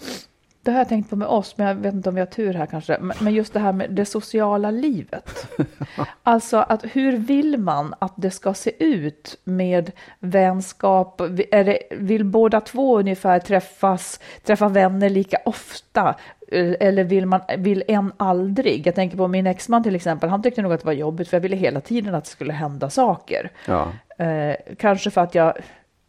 [0.62, 2.54] det har jag tänkt på med oss, men jag vet inte om vi har tur
[2.54, 2.98] här kanske.
[3.00, 5.48] Men just det här med det sociala livet.
[6.24, 11.22] alltså att hur vill man att det ska se ut med vänskap?
[11.52, 16.16] Är det, vill båda två ungefär träffas, träffa vänner lika ofta?
[16.52, 18.88] Eller vill, man, vill en aldrig?
[18.88, 20.30] Jag tänker på min exman till exempel.
[20.30, 22.54] Han tyckte nog att det var jobbigt för jag ville hela tiden att det skulle
[22.54, 23.52] hända saker.
[23.66, 23.92] Ja.
[24.26, 25.54] Eh, kanske för att jag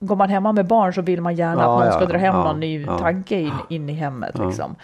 [0.00, 2.34] går man hemma med barn så vill man gärna ja, att någon ska dra hem
[2.34, 4.38] ja, någon ny tanke in, in, i hemmet.
[4.38, 4.76] Liksom.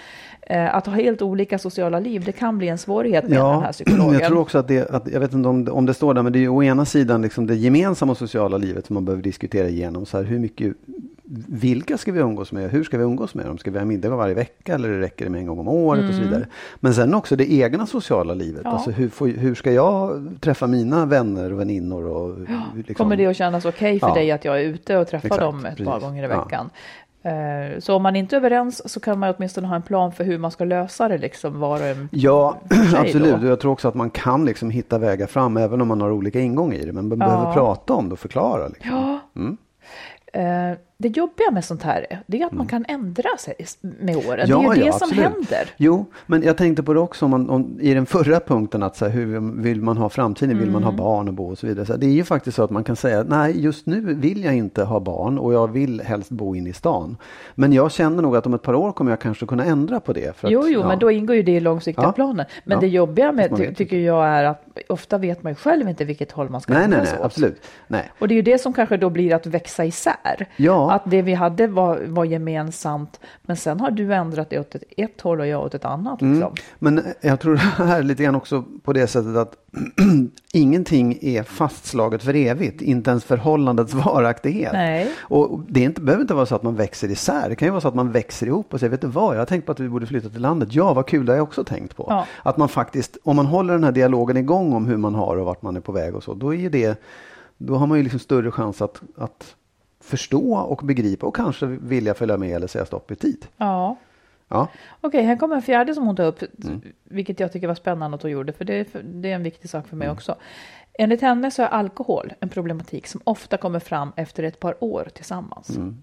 [0.43, 3.73] Eh, att ha helt olika sociala liv, det kan bli en svårighet med den här
[3.73, 4.21] psykologen.
[4.21, 6.23] Jag tror också att det, att, jag vet inte om det, om det står där,
[6.23, 9.23] men det är ju å ena sidan liksom det gemensamma sociala livet som man behöver
[9.23, 10.07] diskutera igenom.
[10.07, 10.75] Så här, hur mycket
[11.49, 12.71] vilka ska vi umgås med?
[12.71, 13.59] Hur ska vi umgås med dem?
[13.59, 16.09] Ska vi ha middagar varje vecka eller räcker det med en gång om året mm.
[16.09, 16.33] och så mm.
[16.33, 16.49] vidare.
[16.77, 18.61] Men sen också det egna sociala livet.
[18.65, 18.71] Ja.
[18.71, 22.07] Alltså hur, får, hur ska jag träffa mina vänner och väninnor?
[22.07, 22.63] Och, ja.
[22.77, 22.95] liksom...
[22.95, 24.15] Kommer det att kännas okej okay för ja.
[24.15, 25.87] dig att jag är ute och träffar Exakt, dem ett precis.
[25.87, 26.71] par gånger i veckan?
[27.23, 30.25] Eh, så om man inte är överens så kan man åtminstone ha en plan för
[30.25, 32.57] hur man ska lösa det liksom var och en Ja,
[32.97, 33.41] absolut.
[33.41, 33.47] Då.
[33.47, 36.41] Jag tror också att man kan liksom hitta vägar fram även om man har olika
[36.41, 36.93] ingångar i det.
[36.93, 37.27] Men man ja.
[37.27, 38.69] behöver prata om det och förklara.
[38.69, 38.91] Liksom.
[38.91, 39.21] Ja.
[39.37, 39.57] Mm.
[40.37, 42.59] Uh, det jobbiga med sånt här det är att mm.
[42.59, 44.47] man kan ändra sig med åren.
[44.49, 45.25] Ja, det är ju det som absolut.
[45.25, 45.71] händer.
[45.77, 48.97] Jo, men jag tänkte på det också om man, om, i den förra punkten att
[48.97, 50.51] så här, hur vill man ha framtiden?
[50.51, 50.63] Mm.
[50.63, 51.05] Vill man ha mm.
[51.05, 51.87] barn och bo och så vidare?
[51.87, 54.45] Så här, det är ju faktiskt så att man kan säga nej, just nu vill
[54.45, 57.17] jag inte ha barn och jag vill helst bo in i stan.
[57.55, 60.13] Men jag känner nog att om ett par år kommer jag kanske kunna ändra på
[60.13, 60.37] det.
[60.37, 60.89] För att, jo, jo, ja.
[60.89, 62.13] men då ingår ju det i långsiktiga ja.
[62.13, 62.47] planer.
[62.65, 66.05] Men det jobbiga med, ty tycker jag är att ofta vet man ju själv inte
[66.05, 67.63] vilket håll man ska nej, nej, nej, absolut.
[67.87, 68.11] Nej.
[68.19, 70.47] Och det är ju det som kanske då blir att växa isär.
[70.57, 70.86] Ja.
[70.91, 73.21] Att det vi hade var, var gemensamt.
[73.43, 76.21] Men sen har du ändrat det åt ett, ett håll och jag åt ett annat.
[76.21, 76.33] Mm.
[76.33, 76.55] Liksom.
[76.81, 76.95] Mm.
[76.95, 79.55] Men jag tror här lite grann också på det sättet att
[80.53, 82.83] ingenting är fastslaget för evigt.
[82.83, 84.73] Inte ens förhållandets varaktighet.
[84.73, 85.11] Nej.
[85.19, 87.49] Och det inte, behöver inte vara så att man växer isär.
[87.49, 89.41] Det kan ju vara så att man växer ihop och säger, vet du vad, jag
[89.41, 90.69] har tänkt på att vi borde flytta till landet.
[90.73, 92.07] Ja, vad kul, det har jag också tänkt på.
[92.09, 92.27] Ja.
[92.43, 95.47] Att man faktiskt, om man håller den här dialogen igång om hur man har och
[95.47, 97.03] vart man är på väg och så, då är det
[97.59, 99.57] då har man ju liksom större chans att, att
[100.07, 103.47] förstå och begripa och kanske vilja följa med eller säga stopp i tid.
[103.57, 103.97] Ja.
[104.49, 104.69] ja.
[105.01, 106.83] Okej, här kommer en fjärde som hon tar upp, mm.
[107.05, 109.89] vilket jag tycker var spännande att hon gjorde, för det, det är en viktig sak
[109.89, 110.17] för mig mm.
[110.17, 110.37] också.
[110.99, 115.09] Enligt henne så är alkohol en problematik som ofta kommer fram efter ett par år
[115.15, 115.71] tillsammans.
[115.71, 116.03] Mm.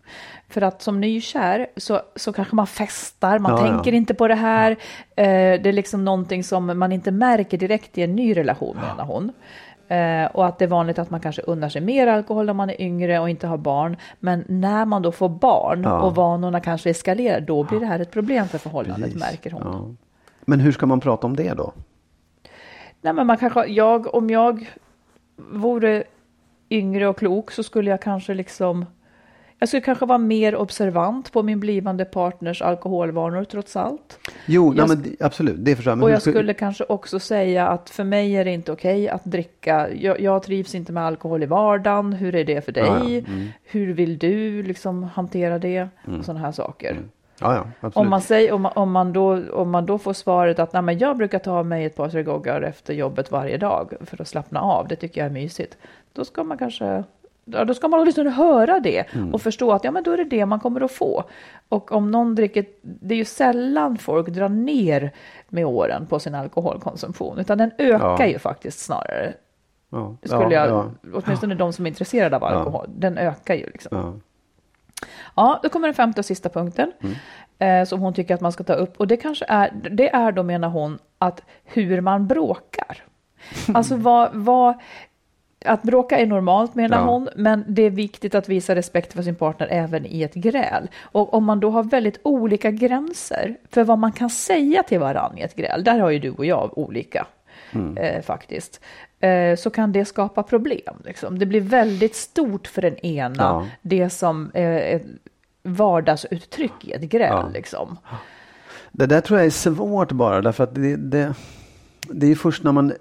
[0.50, 3.98] För att som nykär så, så kanske man festar, man ja, tänker ja.
[3.98, 4.72] inte på det här.
[5.16, 9.06] Eh, det är liksom någonting som man inte märker direkt i en ny relation menar
[9.06, 9.32] hon.
[9.94, 12.70] Eh, och att det är vanligt att man kanske unnar sig mer alkohol när man
[12.70, 13.98] är yngre och inte har barn.
[14.20, 16.02] Men när man då får barn ja.
[16.02, 19.32] och vanorna kanske eskalerar, då blir det här ett problem för förhållandet, Precis.
[19.32, 19.62] märker hon.
[19.66, 20.06] Ja.
[20.46, 21.74] Men hur ska man prata om det då?
[23.02, 24.70] Nej, men man kanske, jag, om jag
[25.36, 26.04] vore
[26.70, 28.86] yngre och klok så skulle jag kanske liksom
[29.64, 34.20] jag skulle kanske vara mer observant på min blivande partners alkoholvanor trots allt.
[34.46, 35.98] Jo, jag, nej, men absolut, det förstår jag.
[35.98, 36.36] Men och jag skulle...
[36.36, 39.90] skulle kanske också säga att för mig är det inte okej att dricka.
[39.94, 42.14] Jag, jag, trivs inte med alkohol i vardagen.
[42.14, 42.86] Hur är det för dig?
[42.86, 43.32] Ja.
[43.32, 43.48] mm.
[43.64, 45.90] Hur vill du liksom hantera det?
[46.08, 46.20] Mm.
[46.20, 46.92] Och sådana här saker.
[46.92, 47.10] Mm.
[47.40, 47.90] Ja, ja.
[47.94, 50.82] Om man, säger, om, man, om, man då, om man då får svaret att Nej,
[50.82, 54.28] men jag brukar ta mig ett par, tre gånger efter jobbet varje dag för att
[54.28, 55.78] slappna av, det tycker jag är mysigt.
[56.14, 57.04] Då ska man kanske
[57.46, 60.24] Ja, då ska man åtminstone höra det och förstå att ja, men då är det
[60.24, 61.24] det man kommer att få.
[61.70, 65.12] Och om någon dricker, det är ju sällan folk drar ner
[65.50, 68.26] med åren på sin alkoholkonsumtion, utan den ökar Ja.
[68.28, 69.34] ju faktiskt snarare.
[69.90, 73.66] ja, Skulle ja, jag, ja, åtminstone de som är intresserade av alkohol, den ökar ju
[73.66, 74.22] liksom.
[75.36, 75.60] ja.
[75.64, 76.92] Då kommer den femte och sista punkten
[77.60, 79.00] eh, som hon tycker att man ska ta upp.
[79.00, 83.04] Och det kanske är, det är då menar hon att hur man bråkar.
[83.74, 84.74] Alltså vad, vad,
[85.66, 87.04] att bråka är normalt menar Ja.
[87.06, 90.88] hon, men det är viktigt att visa respekt för sin partner även i ett gräl.
[91.02, 95.40] Och om man då har väldigt olika gränser för vad man kan säga till varandra
[95.40, 97.26] i ett gräl, där har ju du och jag olika
[97.98, 98.82] eh, faktiskt,
[99.20, 100.96] eh, så kan det skapa problem.
[101.06, 101.40] Liksom.
[101.40, 103.68] Det blir väldigt stort för den ena, Ja.
[103.82, 105.06] det som är ett
[105.64, 107.30] vardagsuttryck i ett gräl.
[107.32, 107.50] Ja.
[107.54, 107.98] Liksom.
[108.92, 111.34] Det där tror jag är svårt bara därför att det, det,
[112.02, 112.94] det är först när man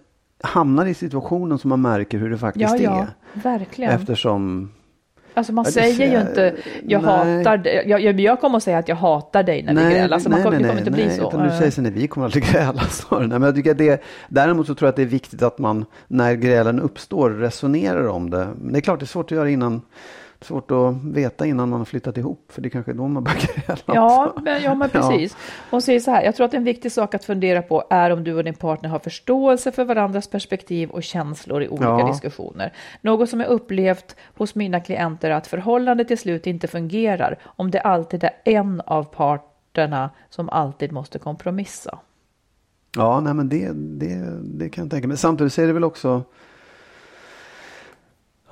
[0.42, 3.40] hamnar i situationen som man märker hur det faktiskt Ja, ja, är.
[3.42, 3.92] verkligen.
[3.92, 4.70] Eftersom,
[5.34, 6.54] Alltså man Ja, säger ju inte,
[6.86, 7.36] jag nej.
[7.38, 7.84] hatar dig.
[7.86, 10.14] Jag, jag, jag kommer att säga att jag hatar dig när vi grälar.
[10.14, 11.28] Alltså man kommer, det kommer inte bli så.
[11.28, 12.82] Utan du säger så, nej, vi kommer aldrig gräla.
[13.10, 15.58] Nej, men jag tycker att det, däremot så tror jag att det är viktigt att
[15.58, 18.48] man när grälen uppstår resonerar om det.
[18.60, 19.82] Men det är klart det är svårt att göra innan,
[20.44, 22.44] svårt att veta innan man har flyttat ihop.
[22.52, 23.78] För det är kanske är då man börjar gräla.
[23.86, 25.36] Ja, men, ja, men precis.
[25.70, 28.24] Hon säger så här, jag tror att en viktig sak att fundera på är om
[28.24, 32.06] du och din partner har förståelse för varandras perspektiv och känslor i olika Ja.
[32.08, 32.72] diskussioner.
[33.00, 37.70] Något som jag upplevt hos mina klienter är att förhållandet till slut inte fungerar om
[37.70, 41.98] det alltid är en av parterna som alltid måste kompromissa.
[42.96, 45.16] Ja, nej, men det, det, det kan jag tänka mig.
[45.16, 46.22] Samtidigt så är det väl också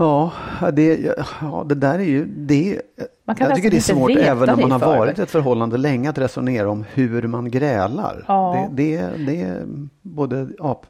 [0.00, 0.32] Ja,
[0.72, 2.24] det, ja, det där är ju...
[2.24, 2.82] Det,
[3.24, 5.76] Man kan jag tycker det är svårt även det man har varit i ett förhållande
[5.76, 8.24] länge att resonera om hur man grälar.
[8.28, 8.68] Ja.
[8.72, 9.66] Det, det, det är
[10.02, 10.82] både ja,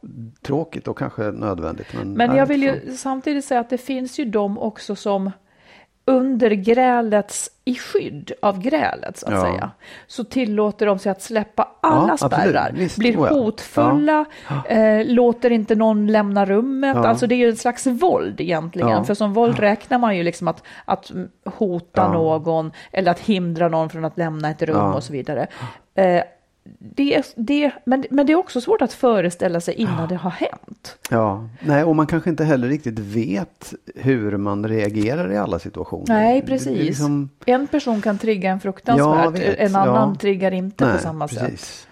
[0.42, 1.86] tråkigt och kanske nödvändigt.
[1.98, 5.30] Men, Men jag vill ju samtidigt säga att det finns ju de också som
[6.10, 9.40] under grälets, i skydd av grälet så att Ja.
[9.40, 9.70] säga,
[10.06, 12.32] så tillåter de sig att släppa alla absolut.
[12.32, 13.34] spärrar, Visst, blir oh ja.
[13.34, 14.24] hotfulla,
[14.68, 16.96] eh, låter inte någon lämna rummet.
[16.96, 17.06] Ja.
[17.08, 19.04] Alltså det är ju en slags våld egentligen, Ja.
[19.04, 21.10] för som våld räknar man ju liksom att, att
[21.44, 22.12] hota Ja.
[22.12, 24.94] någon eller att hindra någon från att lämna ett rum Ja.
[24.94, 25.46] och så vidare.
[25.94, 26.22] Eh,
[26.78, 30.98] det, det, men, men det är också svårt att föreställa sig innan det har hänt.
[31.10, 36.04] Ja, nej, och man kanske inte heller riktigt vet hur man reagerar i alla situationer.
[36.08, 36.66] Nej, precis.
[36.78, 39.58] det liksom- En person kan trigga en Ja, fruktansvärt, vet.
[39.58, 40.16] en annan Ja.
[40.20, 41.38] triggar inte nej, på samma sätt.
[41.40, 41.86] precis.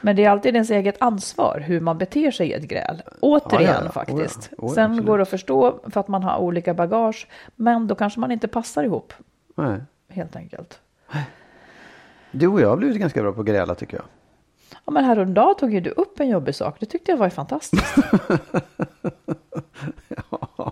[0.00, 3.02] Men det är alltid ens eget ansvar hur man beter sig i ett gräl.
[3.20, 3.90] Återigen Ja, ja, ja.
[3.90, 4.38] faktiskt.
[4.38, 4.64] Oh ja.
[4.64, 5.06] Oh ja, Sen absolut.
[5.06, 8.48] går det att förstå för att man har olika bagage, men då kanske man inte
[8.48, 9.12] passar ihop
[9.54, 9.80] Nej.
[10.08, 10.80] helt enkelt.
[12.30, 14.04] Du och jag har blivit ganska bra på att gräla tycker jag.
[14.84, 16.76] Ja, men häromdagen tog ju du upp en jobbig sak.
[16.80, 17.94] Det tyckte jag var fantastiskt.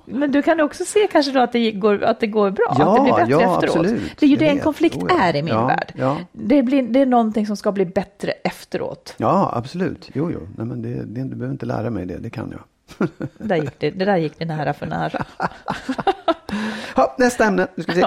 [0.06, 2.90] Men du kan också se kanske då att det går, att det går bra, Ja,
[2.90, 3.76] att det blir bättre ja, efteråt.
[3.76, 4.20] absolut.
[4.20, 5.20] Det är ju det en konflikt Oh, ja.
[5.22, 5.92] är i min Ja, värld.
[5.96, 6.16] ja.
[6.32, 9.14] Det, blir, det är någonting som ska bli bättre efteråt.
[9.16, 10.10] Ja, absolut.
[10.14, 10.40] Jo, jo.
[10.56, 12.54] Nej, men det, det, du behöver inte lära mig det, det kan
[12.98, 13.08] jag.
[13.38, 15.24] Där gick det, det där gick det nära för nära.
[16.96, 17.66] Ja, nästa ämne.
[17.74, 18.06] Nu ska vi se.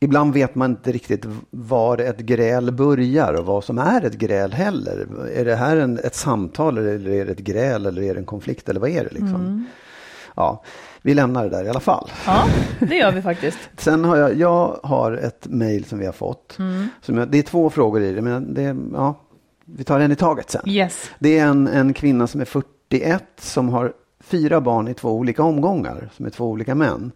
[0.00, 4.52] ibland vet man inte riktigt var ett gräl börjar och vad som är ett gräl
[4.52, 5.06] heller.
[5.34, 8.26] Är det här en, ett samtal eller är det ett gräl eller är det en
[8.26, 9.66] konflikt eller vad är det liksom?
[10.36, 10.62] Ja,
[11.02, 12.10] vi lämnar det där i alla fall.
[12.26, 12.44] Ja,
[12.80, 13.58] det gör vi faktiskt.
[13.76, 16.58] Sen har jag, jag har ett mejl som vi har fått.
[17.02, 19.14] Som jag, det är två frågor i det, men det, ja,
[19.64, 20.68] vi tar en i taget sen.
[20.68, 21.10] Yes.
[21.18, 25.42] Det är en, en kvinna som är 41 som har fyra barn i två olika
[25.42, 27.12] omgångar, som är två olika män.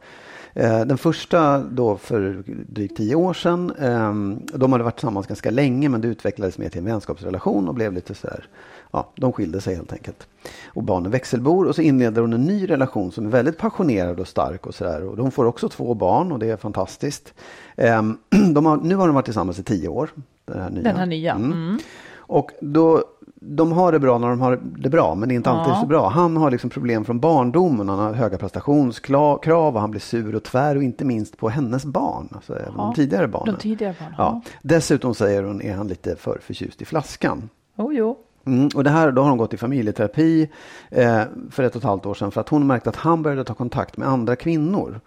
[0.55, 4.15] Eh, Den första då för drygt tio år sedan, eh,
[4.59, 7.93] de hade varit tillsammans ganska länge men det utvecklades mer till en vänskapsrelation och blev
[7.93, 8.45] lite sådär,
[8.91, 10.27] ja, de skilde sig helt enkelt.
[10.67, 14.29] Och barnen växelbor och så inleder hon en ny relation som är väldigt passionerad och
[14.29, 15.03] stark och sådär.
[15.09, 17.35] Och de får också två barn och det är fantastiskt.
[17.77, 18.03] Eh,
[18.55, 20.11] De har, nu har de varit tillsammans i tio år.
[20.45, 20.83] Den här nya.
[20.83, 21.35] Den här nya.
[21.35, 21.53] Mm.
[21.53, 21.79] Mm.
[22.17, 23.05] Och då,
[23.45, 25.81] de har det bra när de har det bra, men det är inte alltid Ja.
[25.81, 26.09] så bra.
[26.09, 27.89] Han har liksom problem från barndomen.
[27.89, 31.85] Han har höga prestationskrav och han blir sur och tvär och inte minst på hennes
[31.85, 32.29] barn.
[32.33, 33.55] Alltså även de tidigare barnen.
[33.55, 34.15] De tidigare barnen.
[34.19, 34.41] Ja.
[34.63, 37.49] Dessutom säger hon är han lite för förtjust i flaskan.
[37.77, 38.19] Oh, jo.
[38.47, 40.49] Mm, och det här, då har hon gått i familjeterapi
[40.91, 43.45] eh, för ett och ett halvt år sedan för att hon märkte att han började
[43.45, 45.01] ta kontakt med andra kvinnor.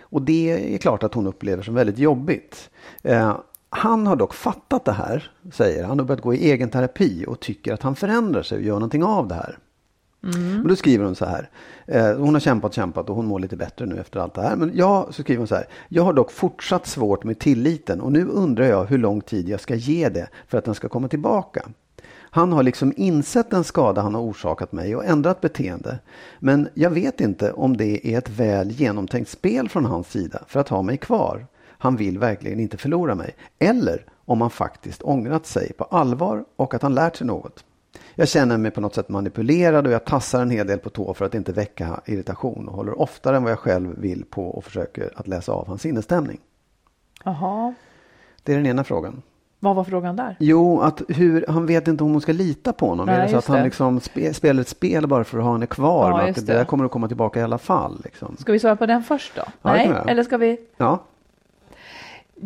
[0.00, 2.70] Och det är klart att hon upplever som väldigt jobbigt.
[3.02, 3.36] Eh,
[3.76, 7.40] han har dock fattat det här, säger han, och börjat gå i egen terapi och
[7.40, 9.58] tycker att han förändrar sig och gör någonting av det här.
[10.58, 11.50] Men då skriver hon så här.
[11.86, 14.56] Eh, hon har kämpat, kämpat och hon mår lite bättre nu efter allt det här.
[14.56, 15.66] Men jag, så skriver hon så här.
[15.88, 19.60] Jag har dock fortsatt svårt med tilliten och nu undrar jag hur lång tid jag
[19.60, 21.62] ska ge det för att den ska komma tillbaka.
[22.30, 25.98] Han har liksom insett den skada han har orsakat mig och ändrat beteende.
[26.38, 30.60] Men jag vet inte om det är ett väl genomtänkt spel från hans sida för
[30.60, 31.46] att ha mig kvar.
[31.78, 33.34] Han vill verkligen inte förlora mig.
[33.58, 37.64] Eller om han faktiskt ångrat sig på allvar och att han lärt sig något.
[38.14, 41.14] Jag känner mig på något sätt manipulerad och jag tassar en hel del på tå
[41.14, 44.64] för att inte väcka irritation och håller oftare än vad jag själv vill på och
[44.64, 46.40] försöker att läsa av hans sinnesstämning.
[47.24, 47.74] Jaha.
[48.42, 49.22] Det är den ena frågan.
[49.60, 50.36] Vad var frågan där?
[50.40, 53.06] Jo, att hur, han vet inte om hon ska lita på honom.
[53.06, 55.52] Nej, är det så att han liksom spe, spelar ett spel bara för att ha
[55.52, 56.10] henne kvar?
[56.10, 56.52] Ja, att det, det.
[56.52, 58.00] där kommer att komma tillbaka i alla fall.
[58.04, 58.36] Liksom.
[58.36, 59.42] Ska vi svara på den först då?
[59.62, 60.58] Ja, Nej, eller ska vi?
[60.76, 61.04] Ja,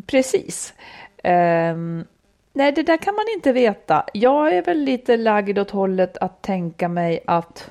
[0.07, 0.75] Precis.
[1.23, 2.05] Ehm,
[2.53, 4.05] nej, det där kan man inte veta.
[4.15, 7.71] Jag är väl lite lagd åt hållet att tänka mig att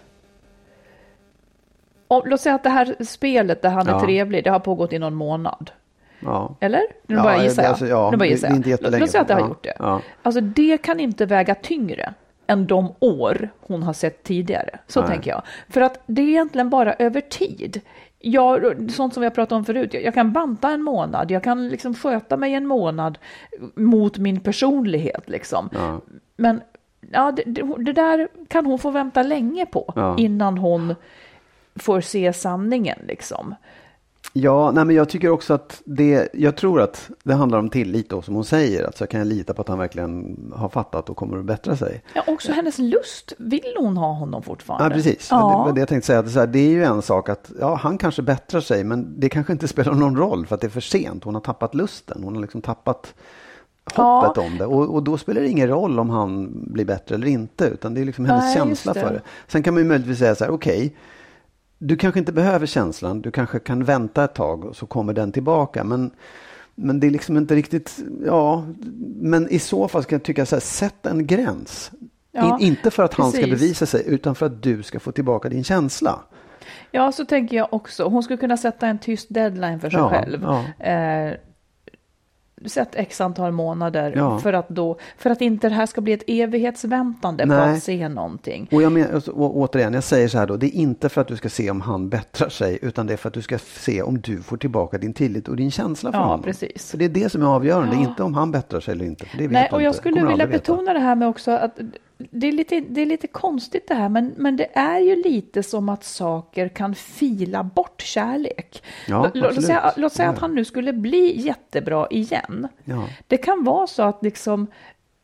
[2.08, 4.00] om, låt säga att det här spelet där han är Ja.
[4.00, 5.72] trevlig, det har pågått i någon månad.
[6.20, 6.56] ja.
[6.60, 6.82] Eller?
[7.08, 7.70] Nu Ja, bara gissar jag.
[7.70, 9.00] alltså, ja, nu bara gissar är jag.
[9.00, 10.02] Låt säga att det har gjort det.
[10.24, 12.14] Alltså det kan inte väga tyngre
[12.48, 14.80] än de år hon har sett tidigare.
[14.88, 15.10] Så Nej.
[15.10, 15.42] tänker jag.
[15.70, 17.82] För att det är egentligen bara över tid.
[18.22, 21.70] Jag, sånt som vi har pratat om förut, jag, kan banta en månad, jag kan
[21.70, 23.18] liksom sköta mig en månad
[23.76, 25.30] mot min personlighet.
[25.30, 25.70] Liksom.
[25.74, 26.02] Ja.
[26.36, 26.62] Men
[27.12, 30.18] ja, det, det, det där kan hon få vänta länge på Ja.
[30.18, 30.96] innan hon
[31.76, 33.00] får se sanningen.
[33.08, 33.56] Liksom.
[34.34, 38.10] Ja, nej, men jag tycker också att det, jag tror att det handlar om tillit
[38.10, 38.84] då som hon säger.
[38.84, 41.76] Att så kan jag lita på att han verkligen har fattat och kommer att bättra
[41.76, 42.04] sig.
[42.14, 43.34] Ja, också hennes lust.
[43.38, 44.86] Vill hon ha honom fortfarande?
[44.86, 45.28] Ja, precis.
[45.32, 45.64] Ja.
[45.68, 46.20] Det det jag tänkte säga.
[46.20, 48.62] Att det, är så här, det är ju en sak att ja, han kanske bättrar
[48.62, 51.24] sig, men det kanske inte spelar någon roll för att det är för sent.
[51.24, 52.24] Hon har tappat lusten.
[52.24, 53.14] Hon har liksom tappat
[53.96, 54.20] Ja.
[54.20, 54.66] hoppet om det.
[54.66, 58.02] Och, och då spelar det ingen roll om han blir bättre eller inte, utan det
[58.02, 59.00] är liksom hennes Nej, känsla det.
[59.00, 59.22] för det.
[59.48, 60.96] Sen kan man ju möjligtvis säga så här, okej,
[61.80, 65.32] du kanske inte behöver känslan, du kanske kan vänta ett tag och så kommer den
[65.32, 65.84] tillbaka.
[65.84, 66.12] Men,
[66.76, 68.66] men det är liksom inte riktigt, ja,
[69.20, 71.92] men i så fall ska jag tycka så här, sätt en gräns.
[72.32, 75.12] Ja, In, inte för att han ska bevisa sig, utan för att du ska få
[75.12, 76.20] tillbaka din känsla.
[76.92, 78.04] Ja, så tänker jag också.
[78.04, 80.44] Hon skulle kunna sätta en tyst deadline för sig Ja, själv.
[80.44, 80.86] ja.
[80.86, 81.34] Eh,
[82.66, 84.40] sätt x antal månader Ja.
[84.40, 87.74] för, att då, för att inte det här ska bli ett evighetsväntande på Nej.
[87.74, 88.68] att se någonting.
[88.72, 91.28] Och, jag men, och, återigen, jag säger så här då, det är inte för att
[91.28, 94.02] du ska se om han bättrar sig, utan det är för att du ska se
[94.02, 96.44] om du får tillbaka din tillit och din känsla för Ja, honom.
[96.44, 96.90] precis.
[96.90, 99.26] Så det är det som är avgörande, inte om han bättrar sig eller inte.
[99.26, 99.98] För Nej, och jag inte.
[100.00, 101.80] skulle vilja betona det här med också att
[102.20, 105.64] det är lite, det är lite konstigt det här, men, men det är ju lite
[105.64, 108.84] som att saker kan fila bort kärlek.
[109.08, 109.66] Ja, Lå- låt, absolut.
[109.66, 112.68] säga, låt säga att han nu skulle bli jättebra igen.
[112.84, 113.08] Ja.
[113.28, 114.68] Det kan vara så att liksom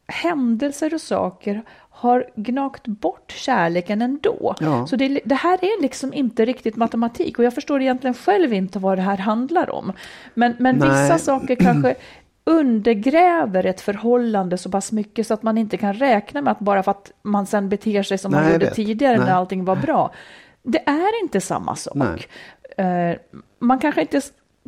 [0.07, 4.55] händelser och saker har gnagt bort kärleken ändå.
[4.59, 4.87] Ja.
[4.87, 8.79] Så det, det, här är liksom inte riktigt matematik och jag förstår egentligen själv inte
[8.79, 9.93] vad det här handlar om.
[10.33, 11.95] Men, men vissa saker kanske
[12.45, 16.83] undergräver ett förhållande så pass mycket så att man inte kan räkna med att bara
[16.83, 19.25] för att man sen beter sig som Nej, man gjorde tidigare Nej.
[19.25, 20.11] när allting var bra.
[20.63, 22.27] Det är inte samma sak.
[22.77, 23.15] Eh,
[23.59, 24.21] man kanske inte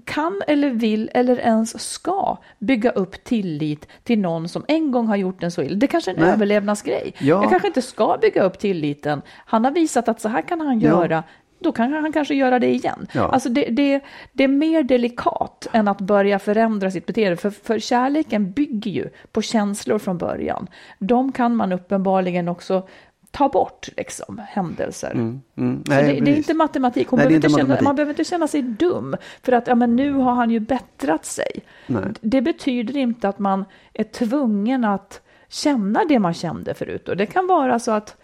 [0.05, 5.15] kan eller vill eller ens ska bygga upp tillit till någon som en gång har
[5.15, 5.75] gjort en så illa.
[5.75, 6.31] Det kanske är en Nej.
[6.31, 7.13] överlevnadsgrej.
[7.19, 7.41] Ja.
[7.41, 9.21] Jag kanske inte ska bygga upp tilliten.
[9.45, 10.89] Han har visat att så här kan han Ja.
[10.89, 11.23] göra.
[11.59, 13.07] Då kan han kanske göra det igen.
[13.13, 13.27] Ja.
[13.27, 14.01] Alltså det, det,
[14.33, 17.37] det är mer delikat än att börja förändra sitt beteende.
[17.37, 20.67] För, för kärleken bygger ju på känslor från början.
[20.99, 22.87] De kan man uppenbarligen också
[23.31, 25.11] ta bort, liksom, händelser.
[25.11, 25.83] Mm, mm.
[25.87, 27.11] Nej, det, det är inte matematik.
[27.11, 27.85] Nej, behöver inte inte känna, matematik.
[27.85, 31.25] man behöver inte känna sig dum för att ja, men nu har han ju bättrat
[31.25, 31.51] sig.
[31.87, 32.03] Nej.
[32.21, 37.09] Det betyder inte att man är tvungen att känna det man kände förut.
[37.09, 38.17] Och det kan vara så att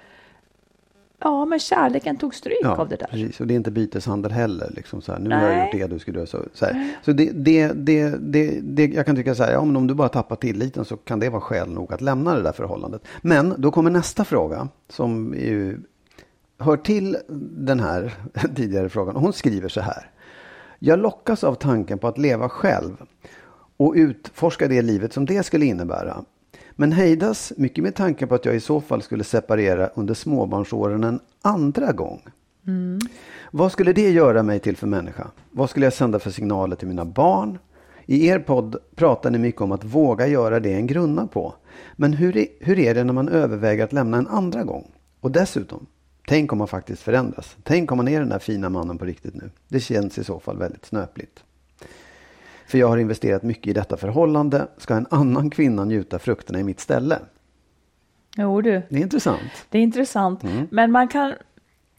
[1.23, 3.07] ja, men kärleken tog stryk Ja, av det där.
[3.07, 3.39] precis.
[3.39, 4.71] Och det är inte byteshandel heller.
[4.75, 5.61] Liksom så här, nu har jag Nej.
[5.79, 6.39] gjort det, du skulle göra så.
[6.53, 6.65] så,
[7.05, 9.93] så det, det, det, det, det, jag kan tycka så här, ja, men om du
[9.93, 13.01] bara tappar tilliten så kan det vara skäl nog att lämna det där förhållandet.
[13.21, 15.77] Men då kommer nästa fråga som ju
[16.59, 17.17] hör till
[17.57, 18.13] den här
[18.55, 19.15] tidigare frågan.
[19.15, 20.09] Hon skriver så här.
[20.79, 22.97] Jag lockas av tanken på att leva själv
[23.77, 26.23] och utforska det livet som det skulle innebära.
[26.75, 31.03] Men hejdas mycket med tanken på att jag i så fall skulle separera under småbarnsåren
[31.03, 32.21] en andra gång.
[33.51, 35.27] Vad skulle det göra mig till för människa?
[35.51, 37.59] Vad skulle jag sända för signaler till mina barn?
[38.05, 41.53] I er podd pratar ni mycket om att våga göra det en grunnar på.
[41.95, 44.91] Men hur är, hur är det när man överväger att lämna en andra gång?
[45.19, 45.85] Och dessutom,
[46.27, 47.55] tänk om man faktiskt förändras.
[47.63, 49.49] Tänk om man är den där fina mannen på riktigt nu.
[49.67, 51.43] Det känns i så fall väldigt snöpligt.
[52.73, 54.67] För jag har investerat mycket i detta förhållande.
[54.77, 57.19] Ska en annan kvinna njuta frukterna i mitt ställe?
[58.37, 59.41] Jo du, Det är intressant.
[59.69, 60.43] det är intressant.
[60.43, 60.67] Mm.
[60.71, 61.33] Men man kan,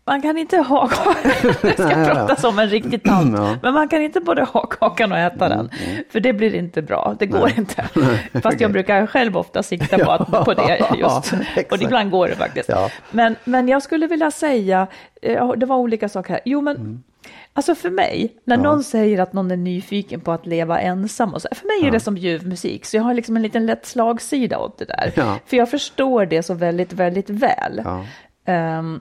[0.04, 0.90] man kan inte ha
[1.62, 2.14] Det ska Ja, ja.
[2.14, 3.38] prata som en riktig tant.
[3.38, 3.56] Ja.
[3.62, 5.70] Men man kan inte både ha kakan och äta den.
[6.10, 7.16] För det blir inte bra.
[7.18, 7.82] Det går inte.
[8.32, 8.56] Fast okej.
[8.60, 11.32] jag brukar själv ofta sikta på, att, på det just.
[11.72, 12.68] och ibland går det faktiskt.
[12.68, 12.90] Ja.
[13.10, 14.86] Men, men jag skulle vilja säga,
[15.22, 16.40] eh, det var olika saker här.
[16.44, 17.02] Jo, men Mm.
[17.52, 21.42] Alltså för mig, när någon säger att någon är nyfiken på att leva ensam, och
[21.42, 23.86] så, för mig är det som ljuv musik, så jag har liksom en liten lätt
[23.86, 25.12] slagsida åt det där.
[25.16, 25.38] Ja.
[25.46, 27.82] För jag förstår det så väldigt, väldigt väl.
[27.84, 28.04] Ja.
[28.44, 29.00] Ehm,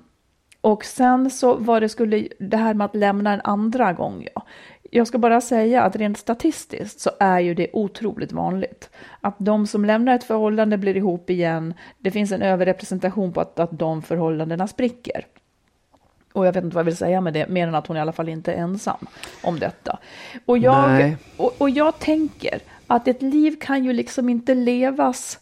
[0.62, 4.46] och sen så var det skulle, det här med att lämna en andra gång, ja.
[4.92, 8.90] Jag ska bara säga att rent statistiskt så är ju det otroligt vanligt.
[9.22, 13.60] Att de som lämnar ett förhållande blir ihop igen, det finns en överrepresentation på att,
[13.60, 15.26] att de förhållandena spricker.
[16.34, 18.00] Och jag vet inte vad jag vill säga med det, mer än att hon i
[18.00, 19.08] alla fall inte är ensam
[19.44, 20.00] om detta.
[20.46, 25.40] Och jag, och, och jag tänker att ett liv kan ju liksom inte levas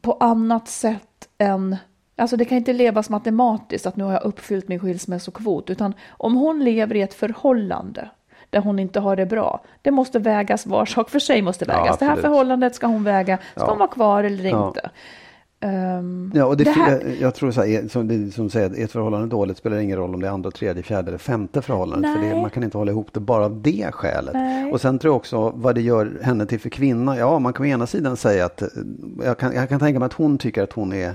[0.00, 1.76] på annat sätt än
[2.18, 6.34] Alltså det kan inte levas matematiskt att nu har jag uppfyllt min skilsmässokvot, utan om
[6.34, 8.10] hon lever i ett förhållande
[8.50, 11.78] där hon inte har det bra, det måste vägas, var sak för sig måste Ja,
[11.82, 11.98] vägas.
[11.98, 13.68] det här förhållandet ska hon väga, ska Ja.
[13.70, 14.68] hon vara kvar eller Ja.
[14.68, 14.90] inte?
[15.60, 18.84] Ehm, Ja, och det, det här- jag, jag tror så här, som, det, som säger,
[18.84, 22.14] ett förhållande dåligt spelar ingen roll om det är andra, tredje, fjärde eller femte förhållandet.
[22.16, 24.34] För det, man kan inte hålla ihop det bara av det skälet.
[24.34, 24.72] Nej.
[24.72, 27.18] Och sen tror jag också vad det gör henne till för kvinna.
[27.18, 28.68] Ja, man kan å ena sidan säga att eh,
[29.24, 31.14] jag kan, jag kan tänka mig att hon tycker att hon är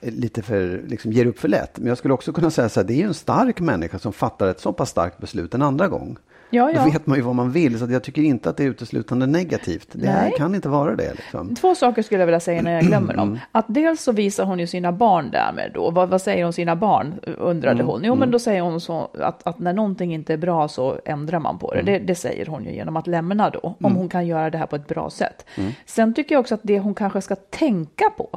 [0.00, 1.78] lite för, liksom ger upp för lätt.
[1.78, 4.12] Men jag skulle också kunna säga så här, det är ju en stark människa som
[4.12, 6.16] fattar ett så pass starkt beslut en andra gång.
[6.54, 6.84] Ja, ja.
[6.84, 9.26] Då vet man ju vad man vill, så jag tycker inte att det är uteslutande
[9.26, 9.88] negativt.
[9.92, 10.32] Det här Nej.
[10.36, 11.12] kan inte vara det.
[11.14, 11.54] Liksom.
[11.54, 13.16] Två saker skulle jag vilja säga när jag glömmer Mm.
[13.28, 13.38] dem.
[13.52, 15.90] Att dels så visar hon ju sina barn därmed då.
[15.90, 17.86] Vad, vad säger hon sina barn, undrade Mm.
[17.86, 18.00] hon.
[18.04, 21.38] Jo, men då säger hon så att, att när någonting inte är bra så ändrar
[21.38, 21.80] man på det.
[21.80, 21.92] Mm.
[21.92, 21.98] det.
[21.98, 24.76] Det säger hon ju genom att lämna då, om hon kan göra det här på
[24.76, 25.46] ett bra sätt.
[25.56, 25.72] Mm.
[25.86, 28.28] Sen tycker jag också att det hon kanske ska tänka på,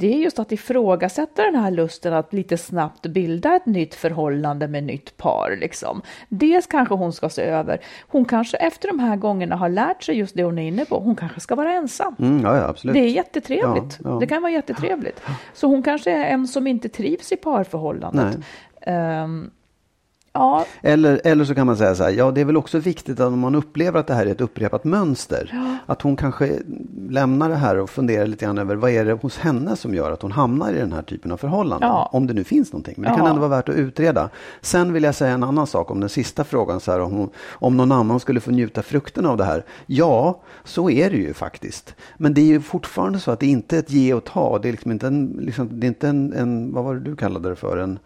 [0.00, 4.68] det är just att ifrågasätta den här lusten att lite snabbt bilda ett nytt förhållande
[4.68, 5.56] med nytt par.
[5.60, 6.02] Liksom.
[6.28, 10.16] Dels kanske hon ska se över, hon kanske efter de här gångerna har lärt sig
[10.16, 12.16] just det hon är inne på, hon kanske ska vara ensam.
[12.18, 12.94] Mm, ja, absolut.
[12.94, 13.98] Det är jättetrevligt.
[14.04, 14.18] Ja, ja.
[14.20, 15.22] Det kan vara jättetrevligt.
[15.54, 18.38] Så hon kanske är en som inte trivs i parförhållandet.
[18.82, 19.50] Ehm,
[20.32, 23.20] ja, Eller, eller så kan man säga så här, ja det är väl också viktigt
[23.20, 25.52] att om man upplever att det här är ett upprepat mönster,
[25.86, 26.58] att hon kanske
[27.08, 30.12] lämnar det här och funderar lite grann över vad är det hos henne som gör
[30.12, 31.88] att hon hamnar i den här typen av förhållanden.
[31.88, 32.08] Ja.
[32.12, 32.94] Om det nu finns någonting.
[32.96, 33.30] Men det kan Ja.
[33.30, 34.30] ändå vara värt att utreda.
[34.60, 37.30] Sen vill jag säga en annan sak om den sista frågan, så här, om, hon,
[37.50, 39.64] om någon annan skulle få njuta frukten av det här.
[39.86, 41.94] Ja, så är det ju faktiskt.
[42.16, 44.58] Men det är ju fortfarande så att det inte är ett ge och ta.
[44.58, 47.16] Det är liksom inte en, liksom, det är inte en, en vad var det du
[47.16, 47.76] kallade det för?
[47.78, 47.98] En,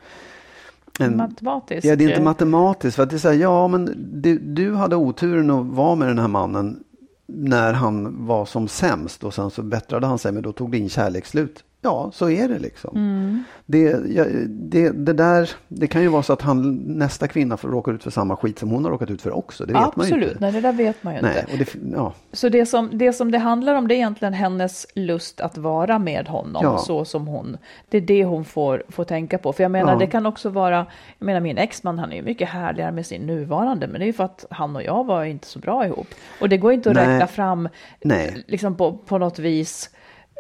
[1.01, 1.84] en, matematiskt.
[1.84, 2.97] Ja, det är inte matematiskt.
[2.97, 6.09] För att det är så här, ja, men du, du hade oturen att vara med
[6.09, 6.84] den här mannen
[7.26, 10.88] när han var som sämst och sen så bättrade han sig, men då tog din
[10.88, 11.64] kärlek slut.
[11.85, 12.97] Ja, så är det liksom.
[12.97, 13.45] Mm.
[13.66, 17.93] Det, ja, det, det, där, det kan ju vara så att han, nästa kvinna råkar
[17.93, 19.66] ut för samma skit som hon har råkat ut för också.
[19.66, 20.41] Det vet Absolut, man ju inte.
[20.41, 21.64] nej det där vet man ju Nej, inte.
[21.64, 25.41] det, ja, Så det som, det som det handlar om det är egentligen hennes lust
[25.41, 26.78] att vara med honom Ja.
[26.78, 27.57] så som hon,
[27.89, 29.53] det är det hon får, får tänka på.
[29.53, 30.87] För jag menar det kan också vara,
[31.18, 34.07] jag menar min exman han är ju mycket härligare med sin nuvarande men det är
[34.07, 36.07] ju för att han och jag var inte så bra ihop.
[36.41, 37.09] Och det går inte att Nej.
[37.09, 37.68] räkna fram
[38.03, 38.45] Nej.
[38.47, 39.91] liksom på, på något vis.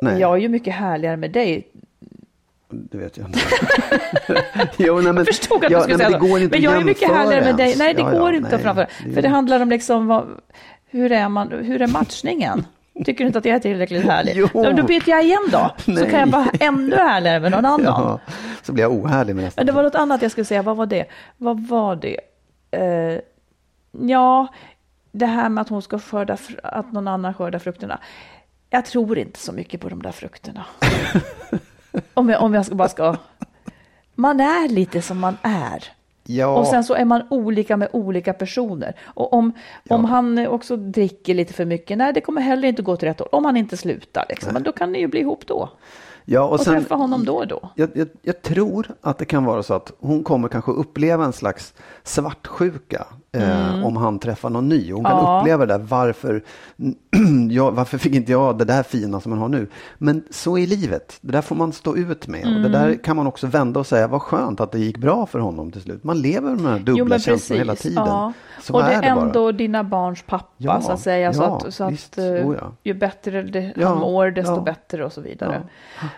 [0.02, 0.20] Nej.
[0.20, 1.68] Jag är ju mycket härligare med dig.
[2.70, 3.38] det vet jag inte.
[4.76, 6.38] jo, nej, men, Jag förstod att ja, du skulle nej, säga men det så.
[6.38, 7.66] inte Men jag är mycket härligare med dig.
[7.66, 7.78] ens.
[7.78, 8.86] Nej, det Ja, går ja, inte nej, att framföra.
[9.14, 10.26] För det handlar om liksom, vad,
[10.86, 12.66] hur är man, hur är matchningen?
[13.04, 14.32] Tycker du inte att jag är tillräckligt härlig?
[14.54, 14.72] Jo.
[14.72, 15.70] Då byter jag igen då.
[15.84, 16.10] Så Nej.
[16.10, 17.84] kan jag vara ännu härligare med någon annan.
[17.84, 18.20] Ja,
[18.62, 19.60] så blir jag ohärlig med nästa.
[19.60, 20.62] Men det var något annat jag skulle säga.
[20.62, 21.04] Vad var det?
[21.36, 22.20] Vad var det?
[22.70, 23.20] Eh,
[24.08, 24.46] ja,
[25.12, 27.98] det här med att hon ska skörda, att någon annan skördar frukterna.
[28.74, 30.66] Jag tror inte så mycket på de där frukterna.
[32.14, 33.16] om, jag, om jag ska bara ska...
[34.14, 35.84] Man är lite som man är.
[36.24, 38.96] ja, Och sen så är man olika med olika personer.
[39.04, 39.52] Och om,
[39.88, 43.18] om han också dricker lite för mycket, nej det kommer heller inte gå till rätt
[43.18, 43.28] håll.
[43.32, 44.52] Om han inte slutar, liksom.
[44.52, 45.70] men då kan ni ju bli ihop då.
[46.24, 47.70] ja, och Och sen, träffa honom då och då.
[47.74, 51.32] jag, jag, jag tror att det kan vara så att hon kommer kanske uppleva en
[51.32, 54.92] slags svartsjuka eh, om han träffar någon ny.
[54.92, 55.24] Hon kan Mm.
[55.24, 55.40] Ja.
[55.40, 56.42] uppleva det där, varför,
[57.50, 59.66] ja, varför fick inte jag det där fina som man har nu?
[59.98, 62.40] Men så är livet, det där får man stå ut med.
[62.44, 62.72] Och det Mm.
[62.72, 65.70] där kan man också vända och säga, vad skönt att det gick bra för honom
[65.70, 66.04] till slut.
[66.04, 68.04] Man lever med de här dubbla känslorna hela tiden.
[68.06, 68.32] Ja.
[68.70, 69.22] Och det är det bara.
[69.26, 71.32] ändå dina barns pappa så att säga.
[71.32, 75.20] Så att, så att eh, Oh, ju bättre det, han mår, desto bättre och så
[75.20, 75.62] vidare.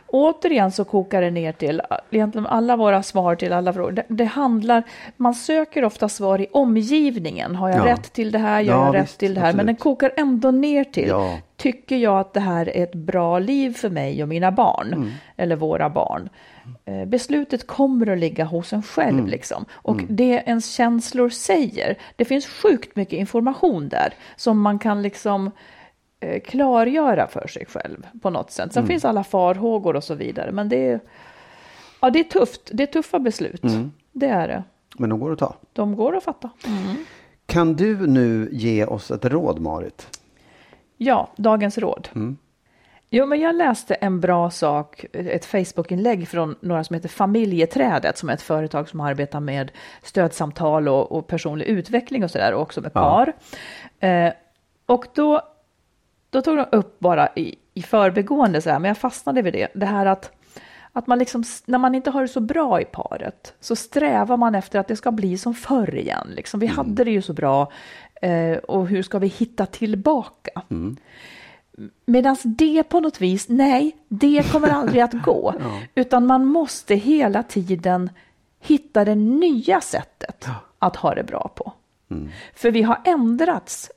[0.06, 3.92] Återigen så kokar det ner till egentligen alla våra svar till alla frågor.
[3.92, 4.82] Det, det handlar,
[5.16, 7.05] man söker ofta svar i omgivningen.
[7.54, 7.84] Har jag Ja.
[7.92, 8.60] rätt till det här?
[8.60, 9.46] Gör Ja, jag rätt visst, till det här?
[9.46, 9.66] Men absolut.
[9.66, 11.38] den kokar ändå ner till Ja.
[11.56, 14.92] Tycker jag att det här är ett bra liv för mig och mina barn?
[14.92, 15.10] Mm.
[15.36, 16.28] Eller våra barn?
[16.84, 19.18] Eh, Beslutet kommer att ligga hos en själv.
[19.18, 19.30] Mm.
[19.30, 19.64] Liksom.
[19.72, 25.50] Och det ens känslor säger, det finns sjukt mycket information där som man kan liksom
[26.20, 28.64] eh, klargöra för sig själv på något sätt.
[28.64, 28.72] Mm.
[28.72, 30.52] Sen finns alla farhågor och så vidare.
[30.52, 31.00] Men det är,
[32.00, 32.70] ja, det är tufft.
[32.72, 33.64] Det är tuffa beslut.
[33.64, 33.92] Mm.
[34.12, 34.62] Det är det.
[34.98, 35.54] Men de går att ta.
[35.72, 36.50] De går att fatta.
[37.46, 40.20] Kan du nu ge oss ett råd, Marit?
[40.96, 42.08] Ja, dagens råd.
[42.14, 42.36] Mm.
[43.10, 48.28] Jo, men jag läste en bra sak, ett Facebookinlägg från några som heter Familjeträdet, som
[48.28, 49.70] är ett företag som arbetar med
[50.02, 53.00] stödsamtal och, och personlig utveckling och sådär, och också med Ja.
[53.00, 53.32] par.
[54.08, 54.32] Eh,
[54.86, 55.40] och då,
[56.30, 59.68] då tog de upp bara i, i förbegående, så här, men jag fastnade vid det,
[59.74, 60.32] det här att
[60.96, 64.54] att man liksom, när man inte har det så bra i paret så strävar man
[64.54, 66.32] efter att det ska bli som förr igen.
[66.36, 66.60] Liksom.
[66.60, 67.72] Vi hade det ju så bra
[68.22, 70.62] eh, och hur ska vi hitta tillbaka?
[72.06, 75.54] Medan det på något vis, nej, det kommer aldrig att gå.
[75.94, 78.10] Utan man måste hela tiden
[78.60, 80.46] hitta det nya sättet
[80.78, 81.72] att ha det bra på.
[82.54, 83.90] För vi har ändrats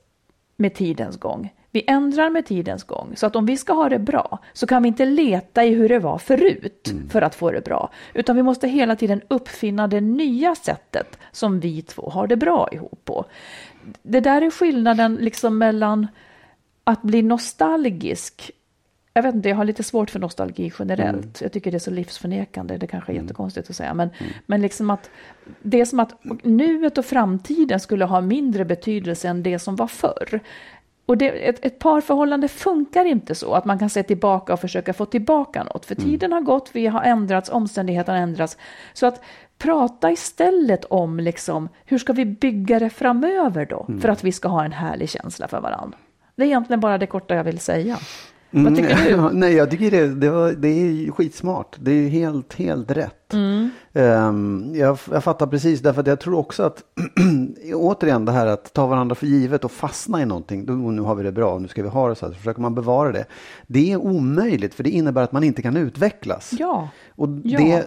[0.56, 1.54] med tidens gång.
[1.72, 3.14] Vi ändrar med tidens gång.
[3.16, 5.90] Så att om vi ska ha det bra så kan vi inte leta i hur
[5.90, 7.92] det var förut för att få det bra.
[8.14, 12.70] Utan vi måste hela tiden uppfinna det nya sättet som vi två har det bra
[12.72, 13.26] ihop på.
[14.04, 16.08] Det där är skillnaden liksom mellan
[16.84, 18.52] att bli nostalgisk.
[19.14, 21.42] Jag vet inte, jag har lite svårt för nostalgi generellt.
[21.42, 22.78] Jag tycker det är så livsförnekande.
[22.78, 23.94] Det kanske är jättekonstigt att säga.
[23.94, 24.10] Men,
[24.46, 25.10] men liksom att
[25.62, 29.88] det är som att nuet och framtiden skulle ha mindre betydelse än det som var
[29.88, 30.40] förr.
[31.10, 34.93] Och det, ett, ett parförhållande funkar inte så att man kan se tillbaka och försöka
[34.93, 35.86] få tillbaka något.
[35.86, 38.57] För tiden har gått, vi har ändrats, omständigheterna har ändrats.
[38.93, 39.22] Så att
[39.57, 43.88] prata istället om liksom, hur ska vi bygga det framöver då?
[44.01, 45.97] För att vi ska ha en härlig känsla för varandra.
[46.36, 47.97] Det är egentligen bara det korta jag vill säga.
[48.49, 49.14] Vad tycker du?
[49.14, 49.26] Mm.
[49.39, 51.76] Nej, jag tycker det, det, var, det är skitsmart.
[51.80, 53.19] Det är helt, helt rätt.
[53.34, 53.70] Mm.
[53.94, 56.84] Ehm, jag, jag fattar precis, därför att jag tror också att
[57.74, 60.66] återigen det här att ta varandra för givet och fastna i någonting.
[60.66, 62.62] Då, nu har vi det bra, nu ska vi ha det så här, så försöker
[62.62, 63.26] man bevara det.
[63.68, 66.54] Det är omöjligt, för det innebär att man inte kan utvecklas.
[66.60, 66.90] Ja.
[67.16, 67.60] Och Ja.
[67.60, 67.86] det,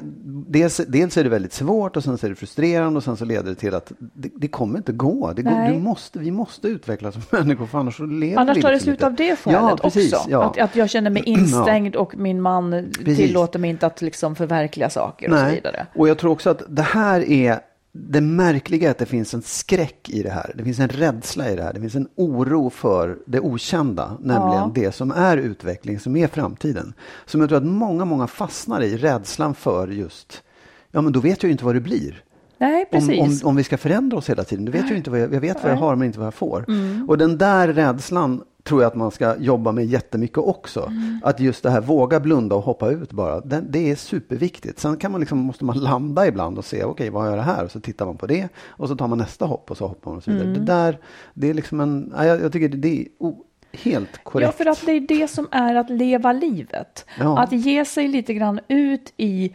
[0.49, 3.25] dels, dels är det väldigt svårt och sen så är det frustrerande och sen så
[3.25, 5.33] leder det till att det, det kommer inte gå.
[5.37, 8.63] Det går du måste, vi måste utvecklas som människor för annars så lever Annars vi
[8.63, 9.07] tar det liksom slut inte.
[9.07, 10.31] av det skälet ja, precis, också.
[10.31, 10.43] Ja.
[10.45, 13.17] Att, att jag känner mig instängd och min man Precis.
[13.17, 15.87] tillåter mig inte att liksom förverkliga saker och så vidare.
[15.95, 17.61] Och jag tror också att det här är
[17.95, 20.53] det märkliga är att det finns en skräck i det här.
[20.59, 21.73] Det finns en rädsla i det här.
[21.73, 24.73] Det finns en oro för det okända, nämligen Ja.
[24.75, 26.95] det som är utveckling, som är framtiden.
[27.27, 30.43] Som jag tror att många, många fastnar i, rädslan för just,
[30.91, 32.25] ja men då vet jag ju inte vad det blir.
[32.59, 33.43] Nej, Om, precis.
[33.43, 34.65] om, om vi ska förändra oss hela tiden.
[34.65, 36.35] Du vet ju inte vad jag, jag vet vad jag har men inte vad jag
[36.35, 36.65] får.
[36.69, 37.09] Mm.
[37.09, 40.81] Och den där rädslan tror jag att man ska jobba med jättemycket också.
[40.81, 41.21] Mm.
[41.25, 44.79] Att just det här våga blunda och hoppa ut bara, det, det är superviktigt.
[44.79, 47.43] Sen kan man liksom, måste man landa ibland och se, okej okay, vad gör det
[47.43, 47.65] här?
[47.65, 50.11] Och så tittar man på det och så tar man nästa hopp och så hoppar
[50.11, 50.49] man och så vidare.
[50.49, 50.61] Mm.
[50.61, 50.99] Det där,
[51.35, 53.35] det är liksom en, jag, jag tycker det är oh,
[53.73, 54.55] helt korrekt.
[54.59, 57.07] Ja, för att det är det som är att leva livet.
[57.19, 57.39] Ja.
[57.39, 59.55] Att ge sig lite grann ut i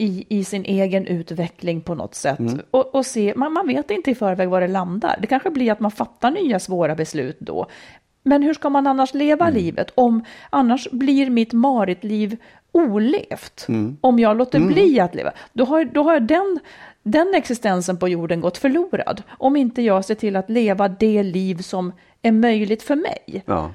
[0.00, 2.38] i, i sin egen utveckling på något sätt.
[2.38, 2.60] Mm.
[2.70, 5.18] Och, och se, man, man vet inte i förväg var det landar.
[5.20, 7.66] Det kanske blir att man fattar nya svåra beslut då.
[8.22, 9.54] Men hur ska man annars leva Mm.
[9.62, 9.90] livet?
[9.94, 12.36] Om, annars blir mitt maritliv
[12.72, 13.66] olevt.
[13.68, 13.96] Mm.
[14.00, 15.32] Om jag låter bli att leva.
[15.52, 16.58] Då har, då har den,
[17.02, 19.22] den existensen på jorden gått förlorad.
[19.30, 21.92] Om inte jag ser till att leva det liv som
[22.22, 23.42] är möjligt för mig.
[23.46, 23.70] Ja.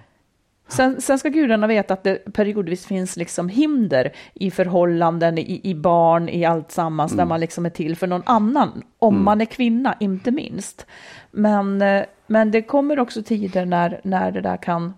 [0.67, 5.75] Sen, sen ska gudarna veta att det periodvis finns liksom hinder i förhållanden, i, i
[5.75, 9.45] barn, i allt sammans, där man liksom är till för någon annan, om man är
[9.45, 10.85] kvinna, inte minst.
[11.31, 14.93] Men, eh, men det kommer också tider när, när det där kan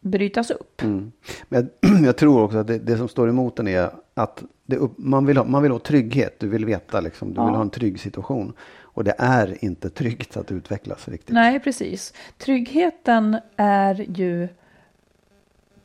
[0.00, 0.82] brytas upp.
[1.48, 4.42] Men jag, jag tror också att det, det som står emot den är att
[4.76, 6.40] upp, man, vill ha, man vill ha trygghet.
[6.40, 8.52] Du vill veta, liksom, du vill ha en trygg situation.
[8.80, 11.34] Och det är inte tryggt att utvecklas riktigt.
[11.34, 12.14] Nej, precis.
[12.38, 14.48] Tryggheten är ju...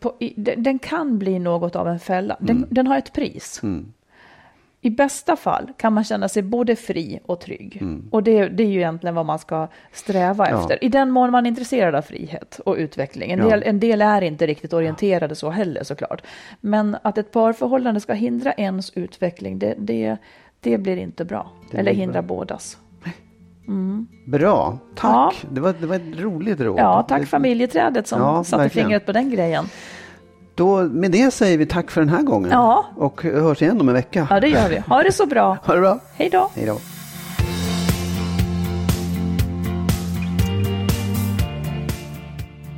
[0.04, 2.38] På, i, den, kan bli något av en fälla.
[2.39, 3.62] Den, den har ett pris.
[4.82, 7.82] I bästa fall kan man känna sig både fri och trygg.
[8.12, 10.60] Och det, det är ju egentligen vad man ska sträva Ja.
[10.62, 10.84] efter.
[10.84, 13.32] I den mån man är intresserad av frihet och utveckling.
[13.32, 13.49] En, Ja.
[13.49, 16.22] del, en del är inte riktigt orienterade så heller såklart.
[16.62, 20.18] Men att ett parförhållande ska hindra ens utveckling, det, det,
[20.60, 21.51] det blir inte bra.
[21.72, 22.36] Eller hindra bra.
[22.38, 22.78] bådas.
[24.28, 25.11] Bra, tack.
[25.41, 25.47] Ja.
[25.51, 26.80] Det, var, det var ett roligt råd.
[26.80, 28.86] Ja, tack Det- familjeträdet som Ja, satte verkligen.
[28.88, 29.66] fingret på den grejen.
[30.55, 32.49] Då, med det säger vi tack för den här gången.
[32.51, 32.86] Ja.
[32.95, 34.28] Och hörs igen om en vecka.
[34.30, 34.78] Ja, det gör vi.
[34.80, 35.57] Ha det så bra.
[35.66, 35.99] Ha det bra.
[36.18, 36.49] Hej då.
[36.55, 36.78] Hej då.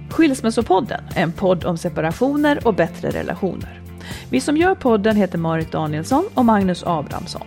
[0.09, 3.81] Skilsmässopodden är en podd om separationer och bättre relationer.
[4.29, 7.41] Vi som gör podden heter Marit Danielsson och Magnus Abrahamsson.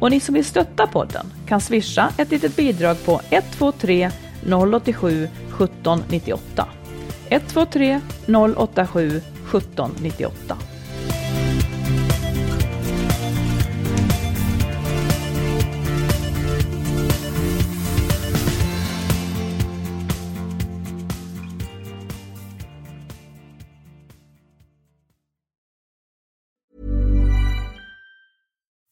[0.00, 4.10] Och ni som vill stötta podden kan swisha ett litet bidrag på 123
[4.46, 6.66] 087 1798.
[7.28, 8.00] 123
[8.56, 10.56] 087 1798.